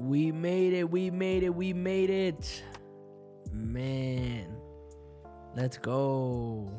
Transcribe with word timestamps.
We 0.00 0.30
made 0.30 0.72
it. 0.74 0.88
We 0.88 1.10
made 1.10 1.42
it. 1.42 1.54
We 1.54 1.72
made 1.72 2.10
it. 2.10 2.62
Man. 3.52 4.56
Let's 5.56 5.78
go. 5.78 6.70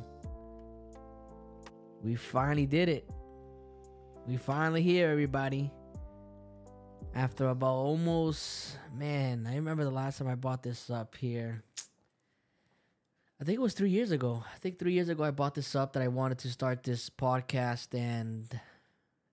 We 2.01 2.15
finally 2.15 2.65
did 2.65 2.87
it. 2.87 3.09
We 4.25 4.37
finally 4.37 4.81
here, 4.81 5.09
everybody. 5.09 5.71
After 7.13 7.49
about 7.49 7.73
almost, 7.73 8.77
man, 8.95 9.47
I 9.49 9.55
remember 9.55 9.83
the 9.83 9.91
last 9.91 10.19
time 10.19 10.27
I 10.27 10.35
bought 10.35 10.63
this 10.63 10.89
up 10.89 11.15
here. 11.17 11.63
I 13.41 13.43
think 13.43 13.57
it 13.57 13.61
was 13.61 13.73
three 13.73 13.89
years 13.89 14.11
ago. 14.11 14.43
I 14.53 14.57
think 14.59 14.79
three 14.79 14.93
years 14.93 15.09
ago 15.09 15.23
I 15.23 15.31
bought 15.31 15.55
this 15.55 15.75
up 15.75 15.93
that 15.93 16.03
I 16.03 16.07
wanted 16.07 16.39
to 16.39 16.49
start 16.49 16.83
this 16.83 17.09
podcast, 17.09 17.93
and 17.97 18.47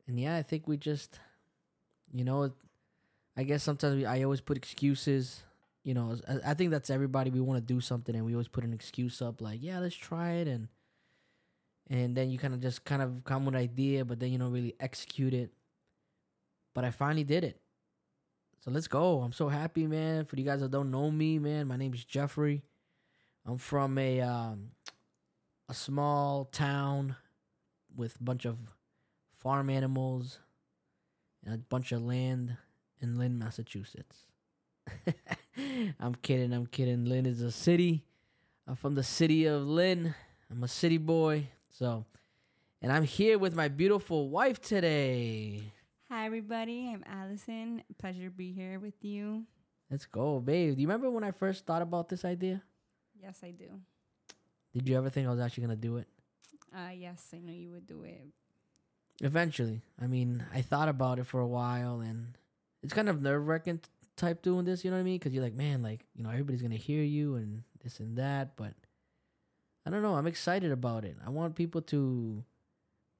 and 0.08 0.18
yeah, 0.18 0.36
I 0.36 0.42
think 0.42 0.66
we 0.66 0.76
just, 0.76 1.18
you 2.12 2.24
know, 2.24 2.52
I 3.36 3.42
guess 3.42 3.62
sometimes 3.62 3.96
we, 3.96 4.06
I 4.06 4.22
always 4.22 4.40
put 4.40 4.56
excuses. 4.56 5.42
You 5.84 5.94
know, 5.94 6.16
I, 6.44 6.54
think 6.54 6.70
that's 6.72 6.90
everybody. 6.90 7.30
We 7.30 7.40
want 7.40 7.58
to 7.58 7.74
do 7.74 7.80
something, 7.80 8.14
and 8.14 8.24
we 8.24 8.34
always 8.34 8.48
put 8.48 8.64
an 8.64 8.72
excuse 8.72 9.22
up, 9.22 9.40
like, 9.40 9.60
yeah, 9.62 9.78
let's 9.78 9.94
try 9.94 10.32
it, 10.32 10.48
and 10.48 10.68
and 11.88 12.16
then 12.16 12.30
you 12.30 12.38
kind 12.38 12.54
of 12.54 12.60
just 12.60 12.84
kind 12.84 13.02
of 13.02 13.22
come 13.22 13.44
with 13.44 13.54
an 13.54 13.60
idea, 13.60 14.04
but 14.04 14.18
then 14.18 14.32
you 14.32 14.38
don't 14.38 14.52
really 14.52 14.74
execute 14.80 15.32
it. 15.32 15.52
But 16.74 16.84
I 16.84 16.90
finally 16.90 17.22
did 17.22 17.44
it. 17.44 17.60
So 18.64 18.72
let's 18.72 18.88
go. 18.88 19.20
I'm 19.20 19.32
so 19.32 19.48
happy, 19.48 19.86
man. 19.86 20.24
For 20.24 20.34
you 20.34 20.44
guys 20.44 20.60
that 20.60 20.72
don't 20.72 20.90
know 20.90 21.08
me, 21.10 21.38
man, 21.38 21.68
my 21.68 21.76
name 21.76 21.94
is 21.94 22.04
Jeffrey. 22.04 22.64
I'm 23.46 23.58
from 23.58 23.96
a 23.96 24.20
um, 24.20 24.70
a 25.68 25.74
small 25.74 26.46
town 26.46 27.14
with 27.94 28.16
a 28.20 28.24
bunch 28.24 28.44
of 28.44 28.58
farm 29.38 29.70
animals 29.70 30.40
and 31.44 31.54
a 31.54 31.58
bunch 31.58 31.92
of 31.92 32.02
land 32.02 32.56
in 33.00 33.18
Lynn, 33.18 33.38
Massachusetts. 33.38 34.24
I'm 36.00 36.14
kidding. 36.16 36.52
I'm 36.52 36.66
kidding. 36.66 37.04
Lynn 37.04 37.26
is 37.26 37.42
a 37.42 37.50
city. 37.50 38.04
I'm 38.66 38.76
from 38.76 38.94
the 38.94 39.02
city 39.02 39.46
of 39.46 39.62
Lynn. 39.62 40.14
I'm 40.50 40.62
a 40.62 40.68
city 40.68 40.98
boy. 40.98 41.48
So, 41.70 42.04
and 42.82 42.92
I'm 42.92 43.04
here 43.04 43.38
with 43.38 43.54
my 43.54 43.68
beautiful 43.68 44.28
wife 44.28 44.60
today. 44.60 45.72
Hi, 46.08 46.26
everybody. 46.26 46.90
I'm 46.92 47.04
Allison. 47.04 47.82
Pleasure 47.98 48.24
to 48.24 48.30
be 48.30 48.52
here 48.52 48.78
with 48.78 49.04
you. 49.04 49.44
Let's 49.90 50.06
go, 50.06 50.40
babe. 50.40 50.74
Do 50.76 50.80
you 50.80 50.88
remember 50.88 51.10
when 51.10 51.24
I 51.24 51.30
first 51.30 51.66
thought 51.66 51.82
about 51.82 52.08
this 52.08 52.24
idea? 52.24 52.62
Yes, 53.20 53.40
I 53.42 53.50
do. 53.50 53.66
Did 54.72 54.88
you 54.88 54.96
ever 54.96 55.10
think 55.10 55.26
I 55.26 55.30
was 55.30 55.40
actually 55.40 55.62
gonna 55.62 55.76
do 55.76 55.96
it? 55.96 56.08
Uh, 56.74 56.90
yes, 56.96 57.28
I 57.34 57.38
know 57.38 57.52
you 57.52 57.70
would 57.70 57.86
do 57.86 58.02
it. 58.02 58.26
Eventually, 59.22 59.82
I 60.00 60.06
mean, 60.06 60.44
I 60.52 60.60
thought 60.60 60.88
about 60.88 61.18
it 61.18 61.26
for 61.26 61.40
a 61.40 61.46
while, 61.46 62.00
and 62.00 62.36
it's 62.82 62.92
kind 62.92 63.08
of 63.08 63.20
nerve 63.22 63.46
wracking 63.46 63.80
type 64.16 64.42
doing 64.42 64.64
this. 64.64 64.84
You 64.84 64.90
know 64.90 64.96
what 64.96 65.00
I 65.00 65.04
mean? 65.04 65.18
Because 65.18 65.32
you're 65.34 65.44
like, 65.44 65.54
man, 65.54 65.82
like 65.82 66.04
you 66.14 66.22
know, 66.22 66.30
everybody's 66.30 66.62
gonna 66.62 66.76
hear 66.76 67.02
you 67.02 67.36
and 67.36 67.62
this 67.82 68.00
and 68.00 68.16
that. 68.18 68.56
But 68.56 68.74
I 69.86 69.90
don't 69.90 70.02
know. 70.02 70.14
I'm 70.14 70.26
excited 70.26 70.72
about 70.72 71.04
it. 71.04 71.16
I 71.24 71.30
want 71.30 71.54
people 71.54 71.82
to 71.82 72.44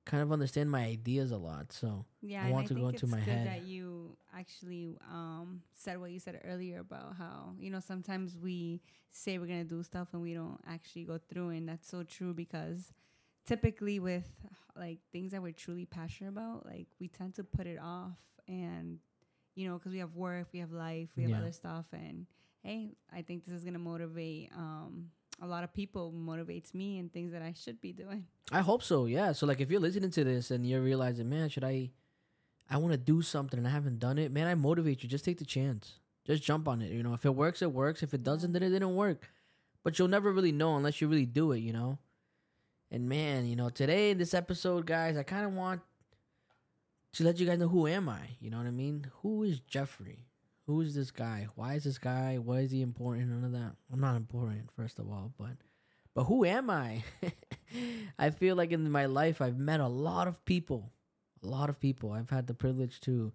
kind 0.05 0.23
of 0.23 0.31
understand 0.31 0.71
my 0.71 0.85
ideas 0.85 1.33
a 1.33 1.37
lot. 1.37 1.73
So 1.73 2.05
Yeah, 2.23 2.47
I 2.47 2.51
want 2.51 2.69
to 2.69 2.75
go 2.75 2.89
into 2.89 3.09
my 3.09 3.19
good 3.19 3.29
head. 3.29 3.47
that 3.49 3.63
you 3.67 4.17
actually 4.33 4.97
um, 5.11 5.63
said 5.75 6.01
what 6.01 6.11
you 6.13 6.21
said 6.21 6.41
earlier 6.45 6.79
about 6.79 7.17
how 7.19 7.55
you 7.59 7.71
know 7.71 7.81
sometimes 7.81 8.39
we 8.41 8.81
say 9.11 9.39
we're 9.39 9.47
gonna 9.47 9.65
do 9.65 9.83
stuff 9.83 10.09
and 10.13 10.23
we 10.23 10.33
don't 10.35 10.61
actually 10.69 11.05
go 11.05 11.19
through, 11.19 11.51
and 11.51 11.69
that's 11.69 11.89
so 11.89 12.03
true 12.05 12.33
because 12.35 12.93
typically 13.47 13.99
with 13.99 14.29
like 14.77 14.99
things 15.13 15.33
that 15.33 15.43
we're 15.43 15.53
truly 15.53 15.85
passionate 15.85 16.31
about, 16.31 16.67
like 16.67 16.87
we 17.01 17.09
tend 17.09 17.35
to 17.37 17.45
put 17.45 17.67
it 17.67 17.79
off, 17.83 18.17
and 18.47 18.99
you 19.57 19.69
know 19.69 19.77
because 19.79 19.93
we 19.93 19.99
have 19.99 20.15
work, 20.15 20.47
we 20.53 20.61
have 20.61 20.71
life, 20.71 21.09
we 21.17 21.23
have 21.25 21.31
Yeah. 21.33 21.39
other 21.39 21.53
stuff, 21.53 21.87
and 21.93 22.27
hey, 22.63 22.95
I 23.13 23.23
think 23.23 23.45
this 23.45 23.55
is 23.55 23.65
gonna 23.65 23.79
motivate 23.81 24.53
um, 24.57 25.11
a 25.43 25.47
lot 25.47 25.65
of 25.65 25.73
people. 25.75 26.13
Motivates 26.13 26.73
me 26.75 26.99
and 26.99 27.13
things 27.13 27.33
that 27.33 27.43
I 27.43 27.53
should 27.53 27.81
be 27.81 27.93
doing. 27.93 28.27
I 28.53 28.61
hope 28.61 28.83
so. 28.83 29.07
Yeah. 29.07 29.33
So 29.33 29.47
like, 29.47 29.61
if 29.61 29.71
you're 29.71 29.81
listening 29.81 30.11
to 30.13 30.23
this 30.25 30.51
and 30.53 30.65
you're 30.67 30.83
realizing, 30.83 31.29
man, 31.29 31.49
should 31.49 31.65
I? 31.65 31.91
I 32.69 32.79
want 32.79 32.93
to 32.93 32.99
do 32.99 33.23
something 33.23 33.59
and 33.59 33.67
I 33.67 33.71
haven't 33.71 33.99
done 34.01 34.19
it. 34.19 34.33
Man, 34.33 34.47
I 34.49 34.55
motivate 34.57 35.03
you. 35.03 35.09
Just 35.09 35.25
take 35.25 35.39
the 35.39 35.45
chance. 35.45 36.01
Just 36.27 36.43
jump 36.43 36.67
on 36.67 36.83
it. 36.83 36.91
You 36.91 37.03
know, 37.05 37.15
if 37.15 37.25
it 37.25 37.33
works, 37.35 37.63
it 37.63 37.71
works. 37.73 38.03
If 38.03 38.13
it 38.13 38.25
doesn't, 38.25 38.53
then 38.53 38.63
it 38.65 38.71
didn't 38.71 38.97
work. 38.97 39.31
But 39.85 39.97
you'll 39.99 40.09
never 40.09 40.33
really 40.33 40.51
know 40.51 40.77
unless 40.77 41.01
you 41.01 41.07
really 41.07 41.27
do 41.27 41.53
it. 41.53 41.61
You 41.61 41.73
know. 41.73 41.99
And 42.91 43.09
man, 43.09 43.47
you 43.47 43.55
know, 43.57 43.69
today 43.69 44.11
in 44.11 44.19
this 44.19 44.35
episode, 44.35 44.87
guys, 44.87 45.17
I 45.17 45.23
kind 45.23 45.45
of 45.47 45.53
want 45.53 45.81
to 47.15 47.25
let 47.25 47.39
you 47.39 47.47
guys 47.47 47.59
know 47.59 47.69
who 47.69 47.87
am 47.87 48.09
I. 48.09 48.37
You 48.41 48.51
know 48.51 48.59
what 48.59 48.67
I 48.67 48.71
mean? 48.71 49.11
Who 49.23 49.43
is 49.43 49.61
Jeffrey? 49.61 50.27
Who 50.67 50.81
is 50.81 50.95
this 50.95 51.11
guy? 51.11 51.47
Why 51.55 51.75
is 51.75 51.85
this 51.85 51.99
guy? 51.99 52.37
Why 52.37 52.61
is 52.61 52.73
he 52.73 52.83
important? 52.83 53.29
None 53.29 53.45
of 53.45 53.53
that. 53.53 53.77
I'm 53.93 54.01
not 54.01 54.17
important, 54.17 54.71
first 54.77 54.99
of 54.99 55.09
all, 55.09 55.33
but 55.39 55.57
but 56.15 56.25
who 56.25 56.45
am 56.45 56.71
I? 56.71 57.05
I 58.19 58.31
feel 58.31 58.57
like 58.57 58.73
in 58.73 58.91
my 58.91 59.07
life 59.07 59.41
I've 59.41 59.59
met 59.59 59.81
a 59.81 59.87
lot 59.87 60.27
of 60.27 60.45
people. 60.45 60.91
A 61.43 61.47
lot 61.47 61.69
of 61.69 61.79
people. 61.79 62.11
I've 62.13 62.31
had 62.31 62.47
the 62.47 62.55
privilege 62.55 63.01
to 63.03 63.33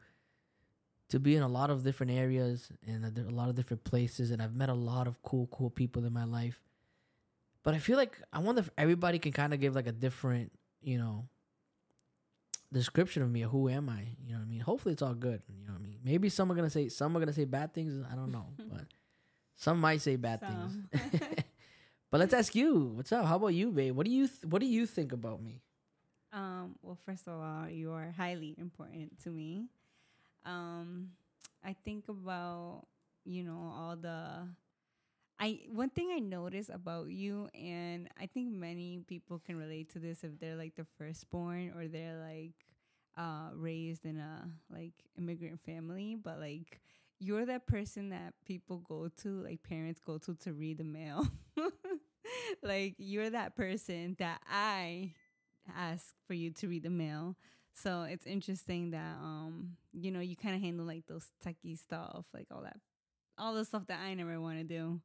to 1.10 1.20
be 1.20 1.36
in 1.36 1.44
a 1.44 1.48
lot 1.48 1.70
of 1.70 1.84
different 1.84 2.14
areas 2.14 2.72
and 2.88 3.06
a, 3.06 3.32
lot 3.32 3.50
of 3.50 3.56
different 3.56 3.84
places 3.84 4.32
and 4.32 4.42
I've 4.42 4.56
met 4.56 4.70
a 4.70 4.74
lot 4.74 5.08
of 5.08 5.22
cool 5.24 5.48
cool 5.52 5.70
people 5.70 6.06
in 6.06 6.14
my 6.14 6.24
life. 6.24 6.60
But 7.64 7.76
I 7.76 7.80
feel 7.80 7.98
like 7.98 8.18
I 8.34 8.40
wonder 8.40 8.60
if 8.60 8.70
everybody 8.78 9.20
can 9.20 9.32
kind 9.32 9.54
of 9.54 9.60
give 9.60 9.76
like 9.76 9.88
a 9.88 9.92
different, 9.92 10.52
you 10.82 10.98
know, 10.98 11.28
description 12.72 13.22
of 13.24 13.30
me 13.30 13.44
or 13.44 13.50
who 13.50 13.70
am 13.70 13.90
I? 13.90 14.16
You 14.26 14.34
know 14.34 14.40
what 14.40 14.46
I 14.46 14.50
mean? 14.50 14.62
Hopefully 14.62 14.94
it's 14.94 15.02
all 15.02 15.14
good. 15.14 15.42
You 15.50 15.68
know 15.68 15.74
what 15.74 15.80
I 15.82 15.84
mean? 15.84 16.00
Maybe 16.04 16.30
some 16.30 16.52
are 16.52 16.56
gonna 16.56 16.70
say 16.70 16.90
some 16.90 17.16
are 17.16 17.20
gonna 17.20 17.34
say 17.34 17.46
bad 17.46 17.74
things. 17.74 18.04
I 18.12 18.16
don't 18.16 18.32
know, 18.32 18.48
but 18.72 18.86
some 19.56 19.80
might 19.80 20.02
say 20.02 20.16
bad 20.16 20.40
Some. 20.40 20.88
things. 20.92 21.22
but 22.12 22.20
let's 22.20 22.34
ask 22.34 22.56
you, 22.56 22.94
what's 22.96 23.12
up? 23.12 23.26
How 23.26 23.36
about 23.36 23.54
you, 23.54 23.72
babe? 23.72 23.96
What 23.96 24.06
do 24.06 24.12
you 24.12 24.28
th- 24.28 24.46
what 24.46 24.60
do 24.60 24.68
you 24.68 24.86
think 24.86 25.12
about 25.12 25.42
me? 25.42 25.62
Um, 26.34 26.76
well, 26.82 26.98
first 27.06 27.28
of 27.28 27.34
all, 27.34 27.70
you 27.70 27.92
are 27.92 28.12
highly 28.16 28.56
important 28.58 29.22
to 29.24 29.30
me. 29.30 29.66
Um, 30.46 31.10
I 31.64 31.76
think 31.86 32.08
about 32.10 32.88
you 33.26 33.44
know 33.44 33.72
all 33.76 33.96
the. 33.96 34.48
I 35.42 35.62
one 35.72 35.90
thing 35.90 36.12
I 36.16 36.20
notice 36.20 36.70
about 36.70 37.10
you, 37.10 37.50
and 37.56 38.08
I 38.20 38.28
think 38.28 38.54
many 38.54 39.00
people 39.08 39.40
can 39.40 39.58
relate 39.58 39.90
to 39.94 40.00
this 40.00 40.24
if 40.24 40.40
they're 40.40 40.56
like 40.56 40.76
the 40.76 40.86
firstborn 41.00 41.74
or 41.76 41.88
they're 41.88 42.18
like 42.20 42.54
uh, 43.18 43.50
raised 43.56 44.06
in 44.06 44.20
a 44.20 44.48
like 44.72 44.94
immigrant 45.18 45.60
family, 45.66 46.16
but 46.16 46.40
like 46.40 46.80
you're 47.20 47.46
that 47.48 47.66
person 47.66 48.10
that 48.10 48.36
people 48.46 48.84
go 48.88 49.10
to, 49.24 49.42
like 49.42 49.64
parents 49.64 50.00
go 50.06 50.20
to 50.20 50.36
to 50.36 50.54
read 50.54 50.78
the 50.78 50.84
mail. 50.84 51.28
like 52.64 52.96
you're 53.00 53.32
that 53.32 53.56
person 53.56 54.16
that 54.20 54.42
I 54.48 55.14
ask 55.76 56.14
for 56.28 56.36
you 56.36 56.52
to 56.52 56.68
read 56.68 56.84
the 56.84 56.92
mail. 56.92 57.36
So 57.74 58.04
it's 58.04 58.28
interesting 58.28 58.92
that 58.92 59.16
um 59.22 59.78
you 59.94 60.12
know 60.12 60.20
you 60.20 60.36
kind 60.36 60.56
of 60.56 60.62
handle 60.62 60.86
like 60.86 61.08
those 61.08 61.32
techie 61.44 61.80
stuff, 61.80 62.26
like 62.34 62.48
all 62.52 62.62
that, 62.62 62.78
all 63.38 63.56
the 63.56 63.66
stuff 63.66 63.88
that 63.88 64.02
I 64.02 64.14
never 64.14 64.40
want 64.42 64.60
to 64.60 64.64
do, 64.64 65.02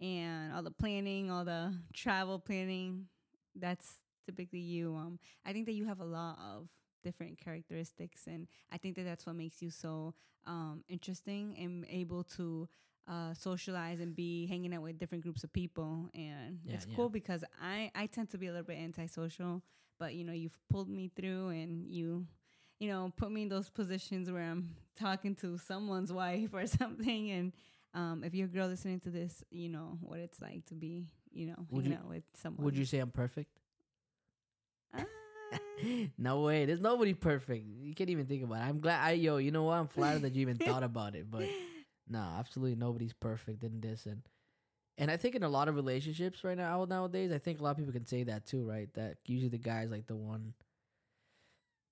and 0.00 0.52
all 0.52 0.62
the 0.62 0.70
planning, 0.70 1.30
all 1.30 1.44
the 1.44 1.74
travel 1.92 2.38
planning. 2.38 3.06
That's 3.54 4.00
typically 4.26 4.60
you. 4.60 4.94
Um, 4.94 5.18
I 5.44 5.52
think 5.52 5.66
that 5.66 5.72
you 5.74 5.86
have 5.86 6.00
a 6.00 6.04
lot 6.04 6.38
of 6.38 6.68
different 7.02 7.38
characteristics, 7.38 8.26
and 8.26 8.46
I 8.72 8.78
think 8.78 8.96
that 8.96 9.04
that's 9.04 9.26
what 9.26 9.36
makes 9.36 9.62
you 9.62 9.70
so 9.70 10.14
um 10.46 10.84
interesting 10.88 11.56
and 11.58 11.86
able 11.88 12.22
to 12.22 12.68
uh, 13.08 13.34
socialize 13.34 14.00
and 14.00 14.14
be 14.14 14.46
hanging 14.46 14.74
out 14.74 14.82
with 14.82 14.98
different 14.98 15.22
groups 15.22 15.44
of 15.44 15.52
people 15.52 16.08
and 16.14 16.58
Yeah, 16.64 16.74
it's 16.74 16.86
yeah. 16.88 16.96
cool 16.96 17.08
because 17.10 17.44
I, 17.60 17.90
I 17.94 18.06
tend 18.06 18.30
to 18.30 18.38
be 18.38 18.46
a 18.46 18.50
little 18.50 18.64
bit 18.66 18.78
antisocial 18.78 19.62
but 19.98 20.14
you 20.14 20.24
know 20.24 20.32
you've 20.32 20.58
pulled 20.70 20.88
me 20.88 21.10
through 21.14 21.48
and 21.48 21.86
you 21.90 22.26
you 22.78 22.88
know 22.88 23.12
put 23.16 23.30
me 23.30 23.42
in 23.42 23.48
those 23.48 23.68
positions 23.68 24.30
where 24.30 24.42
i'm 24.42 24.74
talking 24.98 25.34
to 25.36 25.58
someone's 25.58 26.12
wife 26.14 26.50
or 26.54 26.66
something 26.66 27.30
and 27.30 27.52
um, 27.94 28.24
if 28.24 28.34
you're 28.34 28.46
a 28.46 28.50
girl 28.50 28.68
listening 28.68 29.00
to 29.00 29.10
this 29.10 29.42
you 29.50 29.68
know 29.68 29.98
what 30.02 30.18
it's 30.18 30.40
like 30.40 30.64
to 30.66 30.74
be 30.74 31.06
you 31.32 31.46
know 31.46 31.66
Would 31.70 31.86
you- 31.86 31.98
with 32.08 32.24
someone 32.34 32.64
Would 32.64 32.76
you 32.76 32.84
say 32.84 32.98
I'm 32.98 33.10
perfect? 33.10 33.50
Ah, 34.96 35.04
no 36.18 36.40
way. 36.42 36.64
There's 36.64 36.80
nobody 36.80 37.14
perfect. 37.14 37.64
You 37.66 37.94
can't 37.94 38.10
even 38.10 38.26
think 38.26 38.42
about 38.44 38.56
it. 38.62 38.68
I'm 38.68 38.80
glad. 38.80 39.04
I 39.04 39.12
yo, 39.12 39.36
you 39.38 39.50
know 39.50 39.64
what? 39.64 39.74
I'm 39.74 39.86
flattered 39.88 40.22
that 40.22 40.34
you 40.34 40.42
even 40.42 40.56
thought 40.66 40.82
about 40.82 41.14
it. 41.14 41.30
But 41.30 41.48
no, 42.08 42.20
absolutely 42.38 42.76
nobody's 42.76 43.12
perfect 43.12 43.64
in 43.64 43.80
this. 43.80 44.06
And 44.06 44.22
and 44.98 45.10
I 45.10 45.16
think 45.16 45.34
in 45.34 45.42
a 45.42 45.48
lot 45.48 45.68
of 45.68 45.74
relationships 45.74 46.44
right 46.44 46.56
now 46.56 46.84
nowadays, 46.88 47.32
I 47.32 47.38
think 47.38 47.58
a 47.60 47.62
lot 47.64 47.72
of 47.72 47.76
people 47.78 47.92
can 47.92 48.06
say 48.06 48.22
that 48.24 48.46
too, 48.46 48.68
right? 48.68 48.88
That 48.94 49.16
usually 49.26 49.48
the 49.48 49.58
guy's 49.58 49.90
like 49.90 50.06
the 50.06 50.16
one. 50.16 50.54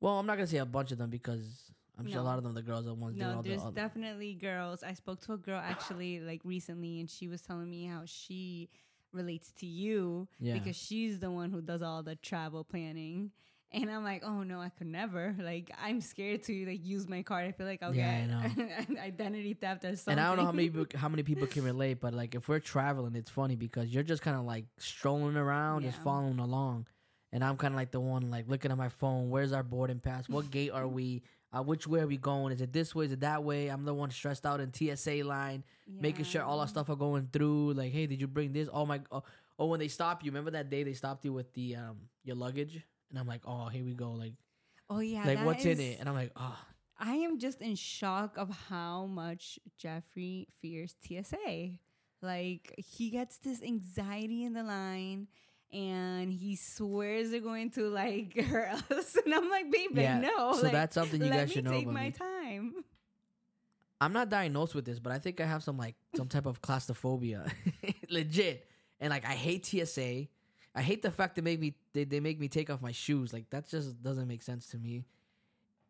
Well, 0.00 0.18
I'm 0.18 0.26
not 0.26 0.36
gonna 0.36 0.46
say 0.46 0.58
a 0.58 0.64
bunch 0.66 0.92
of 0.92 0.98
them 0.98 1.10
because 1.10 1.72
I'm 2.06 2.10
sure 2.10 2.20
a 2.20 2.24
lot 2.24 2.38
of 2.38 2.44
them 2.44 2.54
the 2.54 2.62
girls 2.62 2.84
are 2.86 2.90
the 2.90 2.94
ones 2.94 3.18
no 3.18 3.36
all 3.36 3.42
the 3.42 3.48
there's 3.48 3.64
definitely 3.74 4.34
girls 4.34 4.82
i 4.82 4.92
spoke 4.92 5.20
to 5.22 5.32
a 5.32 5.38
girl 5.38 5.60
actually 5.62 6.20
like 6.20 6.40
recently 6.44 7.00
and 7.00 7.08
she 7.08 7.28
was 7.28 7.42
telling 7.42 7.68
me 7.70 7.86
how 7.86 8.02
she 8.04 8.68
relates 9.12 9.52
to 9.52 9.66
you 9.66 10.26
yeah. 10.40 10.54
because 10.54 10.76
she's 10.76 11.18
the 11.20 11.30
one 11.30 11.50
who 11.50 11.60
does 11.60 11.82
all 11.82 12.02
the 12.02 12.16
travel 12.16 12.64
planning 12.64 13.30
And 13.74 13.90
I'm 13.90 14.04
like, 14.04 14.22
oh 14.24 14.42
no, 14.42 14.60
I 14.60 14.68
could 14.68 14.86
never. 14.86 15.34
Like, 15.38 15.70
I'm 15.82 16.00
scared 16.00 16.42
to 16.44 16.66
like 16.66 16.84
use 16.84 17.08
my 17.08 17.22
card. 17.22 17.46
I 17.46 17.52
feel 17.52 17.66
like 17.66 17.82
I'll 17.82 17.94
Yeah, 17.94 18.46
get 18.46 18.98
identity 18.98 19.54
theft 19.54 19.84
or 19.84 19.96
something. 19.96 20.12
And 20.12 20.20
I 20.20 20.28
don't 20.28 20.36
know 20.36 20.44
how 20.44 20.52
many 20.52 20.68
people, 20.68 20.98
how 20.98 21.08
many 21.08 21.22
people 21.22 21.46
can 21.46 21.64
relate, 21.64 22.00
but 22.00 22.12
like 22.12 22.34
if 22.34 22.48
we're 22.48 22.60
traveling, 22.60 23.16
it's 23.16 23.30
funny 23.30 23.56
because 23.56 23.88
you're 23.88 24.02
just 24.02 24.22
kind 24.22 24.36
of 24.36 24.44
like 24.44 24.66
strolling 24.78 25.36
around, 25.36 25.82
just 25.82 25.98
following 26.02 26.38
along, 26.38 26.86
and 27.32 27.42
I'm 27.42 27.56
kind 27.56 27.72
of 27.72 27.76
like 27.76 27.90
the 27.90 28.00
one 28.00 28.30
like 28.30 28.46
looking 28.48 28.70
at 28.70 28.76
my 28.76 28.90
phone. 28.90 29.30
Where's 29.30 29.52
our 29.52 29.62
boarding 29.62 30.00
pass? 30.00 30.28
What 30.28 30.50
gate 30.50 30.70
are 30.70 30.86
we? 30.86 31.22
Uh, 31.54 31.62
which 31.62 31.86
way 31.86 32.00
are 32.00 32.06
we 32.06 32.16
going? 32.16 32.52
Is 32.52 32.60
it 32.62 32.72
this 32.72 32.94
way? 32.94 33.04
Is 33.04 33.12
it 33.12 33.20
that 33.20 33.44
way? 33.44 33.68
I'm 33.68 33.84
the 33.84 33.92
one 33.92 34.10
stressed 34.10 34.46
out 34.46 34.60
in 34.60 34.72
TSA 34.72 35.22
line, 35.24 35.64
making 36.00 36.24
sure 36.24 36.42
all 36.42 36.60
our 36.60 36.68
stuff 36.68 36.88
are 36.88 36.96
going 36.96 37.28
through. 37.32 37.74
Like, 37.74 37.92
hey, 37.92 38.06
did 38.06 38.20
you 38.20 38.26
bring 38.26 38.52
this? 38.52 38.68
Oh 38.72 38.86
my, 38.86 39.00
oh, 39.10 39.22
oh, 39.58 39.66
when 39.66 39.78
they 39.80 39.88
stop 39.88 40.24
you, 40.24 40.30
remember 40.30 40.50
that 40.52 40.70
day 40.70 40.82
they 40.82 40.94
stopped 40.94 41.24
you 41.26 41.32
with 41.32 41.52
the 41.52 41.76
um 41.76 41.96
your 42.24 42.36
luggage, 42.36 42.80
and 43.10 43.18
I'm 43.18 43.26
like, 43.26 43.42
oh, 43.46 43.66
here 43.68 43.84
we 43.84 43.92
go, 43.94 44.12
like, 44.12 44.32
Oh 44.88 45.00
yeah. 45.00 45.24
like 45.26 45.44
what's 45.44 45.64
in 45.64 45.78
it? 45.80 45.98
And 46.00 46.08
I'm 46.08 46.14
like, 46.14 46.32
oh, 46.36 46.58
I 46.98 47.14
am 47.16 47.38
just 47.38 47.60
in 47.60 47.74
shock 47.74 48.36
of 48.38 48.48
how 48.68 49.04
much 49.06 49.58
Jeffrey 49.76 50.48
fears 50.62 50.94
TSA. 51.06 51.72
Like 52.22 52.72
he 52.78 53.10
gets 53.10 53.36
this 53.38 53.62
anxiety 53.62 54.44
in 54.44 54.52
the 54.54 54.62
line 54.62 55.26
and 55.72 56.32
he 56.32 56.56
swears 56.56 57.30
they're 57.30 57.40
going 57.40 57.70
to 57.70 57.88
like 57.88 58.36
hurt 58.46 58.90
us. 58.90 59.16
And 59.24 59.34
I'm 59.34 59.48
like, 59.48 59.70
babe, 59.70 59.90
yeah. 59.94 60.20
no. 60.20 60.54
so 60.54 60.62
like, 60.62 60.72
that's 60.72 60.94
something 60.94 61.22
you 61.22 61.30
guys 61.30 61.52
should 61.52 61.64
know 61.64 61.72
take 61.72 61.86
my 61.86 62.04
me. 62.06 62.10
time. 62.10 62.74
I'm 64.00 64.12
not 64.12 64.28
diagnosed 64.28 64.74
with 64.74 64.84
this, 64.84 64.98
but 64.98 65.12
I 65.12 65.18
think 65.18 65.40
I 65.40 65.46
have 65.46 65.62
some 65.62 65.78
like 65.78 65.94
some 66.16 66.26
type 66.26 66.46
of 66.46 66.60
claustrophobia, 66.60 67.46
legit. 68.10 68.68
And 69.00 69.10
like 69.10 69.24
I 69.24 69.34
hate 69.34 69.64
TSA. 69.64 70.26
I 70.74 70.80
hate 70.82 71.02
the 71.02 71.10
fact 71.10 71.36
that 71.36 71.42
make 71.42 71.60
me 71.60 71.74
they, 71.92 72.04
they 72.04 72.20
make 72.20 72.40
me 72.40 72.48
take 72.48 72.68
off 72.68 72.82
my 72.82 72.92
shoes. 72.92 73.32
Like 73.32 73.48
that 73.50 73.68
just 73.68 74.02
doesn't 74.02 74.26
make 74.26 74.42
sense 74.42 74.66
to 74.68 74.78
me. 74.78 75.04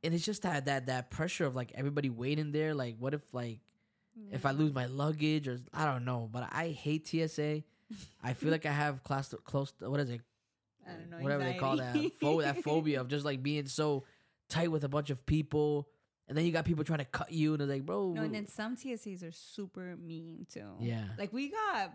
And 0.05 0.12
it's 0.12 0.25
just 0.25 0.43
that 0.43 0.67
that 0.67 0.87
that 0.87 1.11
pressure 1.11 1.46
of 1.46 1.56
like 1.56 1.73
everybody 1.75 2.11
waiting 2.11 2.52
there. 2.52 2.75
Like 2.75 2.96
what 2.99 3.14
if 3.14 3.23
like 3.32 3.61
if 4.31 4.44
I 4.44 4.50
lose 4.50 4.75
my 4.75 4.87
luggage 4.87 5.49
or 5.49 5.58
I 5.73 5.87
don't 5.87 6.05
know. 6.05 6.29
But 6.31 6.49
I 6.52 6.69
hate 6.69 7.08
TSA. 7.08 7.62
I 8.22 8.32
feel 8.34 8.50
like 8.50 8.66
I 8.66 8.72
have 8.72 9.02
class 9.04 9.34
close. 9.44 9.72
What 9.80 10.00
is 10.00 10.10
it? 10.10 10.20
I 10.88 10.92
don't 10.92 11.10
know. 11.10 11.18
Whatever 11.18 11.44
they 11.44 11.54
call 11.54 11.76
that 11.76 11.94
pho- 12.20 12.40
that 12.42 12.62
phobia 12.64 13.00
of 13.00 13.08
just 13.08 13.24
like 13.24 13.42
being 13.42 13.66
so 13.66 14.04
tight 14.48 14.70
with 14.70 14.84
a 14.84 14.88
bunch 14.88 15.10
of 15.10 15.24
people. 15.26 15.88
And 16.28 16.38
then 16.38 16.44
you 16.46 16.52
got 16.52 16.64
people 16.64 16.84
trying 16.84 17.00
to 17.00 17.04
cut 17.04 17.32
you, 17.32 17.52
and 17.52 17.60
they're 17.60 17.68
like, 17.68 17.84
bro. 17.84 18.12
No, 18.12 18.22
and 18.22 18.34
then 18.34 18.46
some 18.46 18.76
TSAs 18.76 19.22
are 19.28 19.32
super 19.32 19.96
mean 19.96 20.46
too. 20.50 20.66
Yeah. 20.80 21.04
Like 21.18 21.32
we 21.32 21.50
got, 21.50 21.92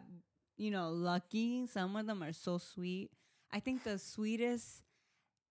you 0.57 0.69
know, 0.69 0.89
lucky. 0.91 1.65
Some 1.67 1.95
of 1.95 2.05
them 2.05 2.21
are 2.21 2.33
so 2.33 2.57
sweet. 2.57 3.09
I 3.51 3.59
think 3.61 3.83
the 3.83 3.97
sweetest 3.97 4.83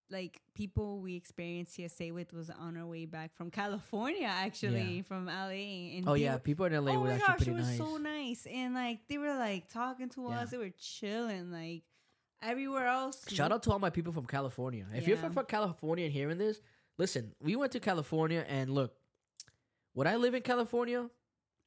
like 0.08 0.40
people 0.54 1.00
we 1.00 1.16
experienced 1.16 1.74
TSA 1.74 2.14
with 2.14 2.32
was 2.32 2.48
on 2.48 2.76
our 2.76 2.86
way 2.86 3.06
back 3.06 3.34
from 3.34 3.50
California, 3.50 4.28
actually, 4.30 4.96
Yeah. 4.98 5.02
from 5.02 5.26
LA. 5.26 5.96
And 5.96 6.08
Oh 6.08 6.14
yeah, 6.14 6.38
people 6.38 6.66
in 6.66 6.72
LA 6.74 6.92
oh 6.92 7.00
were 7.00 7.08
my 7.08 7.14
actually 7.14 7.26
gosh, 7.26 7.36
pretty 7.38 7.52
nice. 7.62 7.76
so 7.78 7.96
nice. 7.96 8.15
And 8.44 8.74
like 8.74 9.06
they 9.08 9.16
were 9.18 9.34
like 9.36 9.68
talking 9.68 10.08
to 10.10 10.22
Yeah. 10.28 10.40
us. 10.40 10.50
They 10.50 10.58
were 10.58 10.72
chilling. 10.78 11.50
Like 11.52 11.84
everywhere 12.42 12.86
else. 12.86 13.24
Shout 13.30 13.52
out 13.52 13.62
to 13.64 13.72
all 13.72 13.78
my 13.78 13.90
people 13.90 14.12
from 14.12 14.26
California. 14.26 14.84
If 14.94 15.06
you're 15.08 15.16
from 15.16 15.32
from 15.32 15.46
California 15.46 16.04
and 16.04 16.12
hearing 16.12 16.38
this, 16.38 16.60
listen, 16.98 17.32
we 17.40 17.56
went 17.56 17.72
to 17.72 17.80
California 17.80 18.44
and 18.46 18.70
look, 18.70 18.92
would 19.94 20.06
I 20.06 20.16
live 20.16 20.34
in 20.34 20.42
California? 20.42 21.08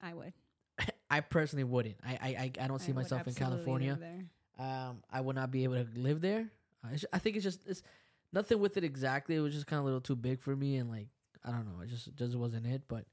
I 0.01 0.13
would. 0.13 0.33
I 1.09 1.21
personally 1.21 1.63
wouldn't. 1.63 1.95
I 2.05 2.51
I 2.59 2.63
I, 2.63 2.67
don't 2.67 2.79
see 2.79 2.91
I 2.91 2.95
myself 2.95 3.27
in 3.27 3.33
California. 3.33 3.97
Um, 4.57 5.01
I 5.09 5.21
would 5.21 5.35
not 5.35 5.51
be 5.51 5.63
able 5.63 5.75
to 5.83 5.87
live 5.95 6.19
there. 6.21 6.49
I, 6.83 6.91
just, 6.91 7.05
I 7.13 7.19
think 7.19 7.35
it's 7.37 7.43
just 7.43 7.65
it's 7.65 7.81
nothing 8.31 8.59
with 8.59 8.77
it 8.77 8.83
exactly. 8.83 9.35
It 9.35 9.39
was 9.39 9.53
just 9.53 9.67
kind 9.67 9.79
of 9.79 9.83
a 9.83 9.87
little 9.87 10.01
too 10.01 10.15
big 10.15 10.41
for 10.41 10.55
me, 10.55 10.77
and 10.77 10.89
like 10.89 11.07
I 11.43 11.51
don't 11.51 11.65
know, 11.65 11.81
it 11.81 11.89
just 11.89 12.13
just 12.15 12.35
wasn't 12.35 12.65
it. 12.67 12.83
But 12.87 13.05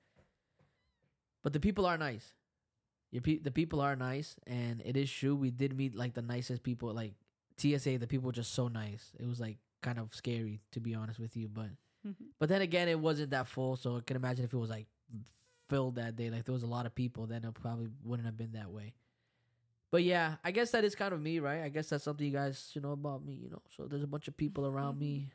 but 1.43 1.53
the 1.53 1.61
people 1.61 1.87
are 1.87 1.97
nice. 1.97 2.35
Your 3.16 3.22
pe- 3.22 3.38
the 3.38 3.50
people 3.50 3.80
are 3.80 3.96
nice, 3.96 4.36
and 4.46 4.82
it 4.84 4.94
is 4.94 5.10
true. 5.10 5.34
We 5.34 5.50
did 5.50 5.74
meet 5.74 5.94
like 5.96 6.12
the 6.12 6.20
nicest 6.20 6.62
people. 6.62 6.92
Like 6.92 7.14
TSA, 7.56 7.96
the 7.96 8.06
people 8.06 8.26
were 8.26 8.32
just 8.32 8.52
so 8.52 8.68
nice. 8.68 9.12
It 9.18 9.26
was 9.26 9.40
like 9.40 9.56
kind 9.80 9.98
of 9.98 10.14
scary 10.14 10.60
to 10.72 10.80
be 10.80 10.94
honest 10.94 11.18
with 11.18 11.34
you, 11.34 11.48
but 11.48 11.70
mm-hmm. 12.06 12.24
but 12.38 12.50
then 12.50 12.60
again, 12.60 12.88
it 12.88 13.00
wasn't 13.00 13.30
that 13.30 13.46
full. 13.46 13.76
So 13.76 13.96
I 13.96 14.00
can 14.00 14.16
imagine 14.16 14.44
if 14.44 14.52
it 14.52 14.58
was 14.58 14.68
like 14.68 14.86
filled 15.70 15.94
that 15.94 16.14
day, 16.14 16.28
like 16.28 16.44
there 16.44 16.52
was 16.52 16.62
a 16.62 16.66
lot 16.66 16.84
of 16.84 16.94
people, 16.94 17.24
then 17.24 17.42
it 17.42 17.54
probably 17.54 17.88
wouldn't 18.04 18.26
have 18.26 18.36
been 18.36 18.52
that 18.52 18.70
way. 18.70 18.92
But 19.90 20.02
yeah, 20.02 20.34
I 20.44 20.50
guess 20.50 20.72
that 20.72 20.84
is 20.84 20.94
kind 20.94 21.14
of 21.14 21.20
me, 21.22 21.38
right? 21.38 21.62
I 21.62 21.70
guess 21.70 21.88
that's 21.88 22.04
something 22.04 22.26
you 22.26 22.34
guys 22.34 22.69
should 22.70 22.82
know 22.82 22.92
about 22.92 23.24
me, 23.24 23.32
you 23.32 23.48
know. 23.48 23.62
So 23.74 23.86
there's 23.86 24.02
a 24.02 24.06
bunch 24.06 24.28
of 24.28 24.36
people 24.36 24.66
around 24.66 24.98
me. 24.98 25.28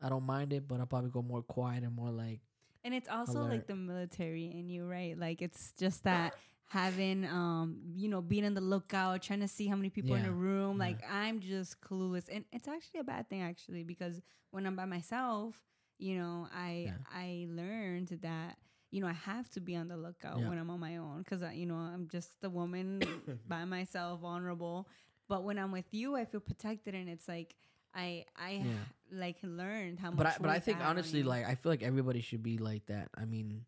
Mm-hmm. 0.00 0.06
I 0.06 0.08
don't 0.08 0.24
mind 0.24 0.52
it, 0.52 0.66
but 0.66 0.80
I'll 0.80 0.86
probably 0.86 1.10
go 1.10 1.22
more 1.22 1.42
quiet 1.42 1.84
and 1.84 1.94
more 1.94 2.10
like 2.10 2.40
And 2.82 2.92
it's 2.92 3.08
also 3.08 3.42
alert. 3.42 3.50
like 3.50 3.66
the 3.68 3.76
military 3.76 4.46
in 4.46 4.68
you, 4.68 4.86
right? 4.88 5.16
Like 5.16 5.40
it's 5.40 5.72
just 5.78 6.02
that 6.02 6.34
having 6.68 7.24
um 7.26 7.78
you 7.94 8.08
know 8.08 8.20
being 8.20 8.44
on 8.44 8.54
the 8.54 8.60
lookout 8.60 9.22
trying 9.22 9.40
to 9.40 9.46
see 9.48 9.66
how 9.68 9.76
many 9.76 9.88
people 9.88 10.16
in 10.16 10.24
Yeah, 10.24 10.30
a 10.30 10.32
room 10.32 10.78
yeah. 10.78 10.84
like 10.86 10.98
i'm 11.10 11.38
just 11.40 11.80
clueless 11.80 12.24
and 12.30 12.44
it's 12.52 12.66
actually 12.66 13.00
a 13.00 13.04
bad 13.04 13.28
thing 13.30 13.40
actually 13.42 13.84
because 13.84 14.20
when 14.50 14.66
i'm 14.66 14.74
by 14.74 14.84
myself 14.84 15.62
you 15.98 16.18
know 16.18 16.48
i 16.52 16.86
Yeah. 16.86 16.92
i 17.12 17.46
learned 17.50 18.18
that 18.22 18.56
you 18.90 19.00
know 19.00 19.06
i 19.06 19.12
have 19.12 19.48
to 19.50 19.60
be 19.60 19.76
on 19.76 19.86
the 19.88 19.96
lookout 19.96 20.42
when 20.42 20.58
i'm 20.58 20.68
on 20.70 20.80
my 20.80 20.96
own 20.96 21.18
because 21.22 21.42
you 21.54 21.66
know 21.66 21.76
i'm 21.76 22.08
just 22.08 22.32
a 22.42 22.50
woman 22.50 23.00
by 23.48 23.64
myself 23.64 24.20
vulnerable 24.20 24.88
but 25.28 25.44
when 25.44 25.58
i'm 25.58 25.70
with 25.70 25.94
you 25.94 26.16
i 26.16 26.24
feel 26.24 26.40
protected 26.40 26.94
and 26.96 27.08
it's 27.08 27.28
like 27.28 27.54
i 27.94 28.24
i 28.36 28.62
Yeah. 28.64 28.72
like 29.12 29.36
learned 29.44 30.00
how 30.00 30.10
much 30.10 30.18
but 30.18 30.26
I, 30.26 30.36
but 30.40 30.50
I 30.50 30.58
think 30.58 30.78
that 30.78 30.84
have 30.84 30.90
on 30.90 30.98
honestly, 30.98 31.22
like 31.22 31.46
I 31.46 31.54
feel 31.54 31.70
like 31.70 31.82
everybody 31.84 32.20
should 32.20 32.42
be 32.42 32.58
like 32.58 32.86
that. 32.86 33.08
I 33.16 33.24
mean, 33.24 33.64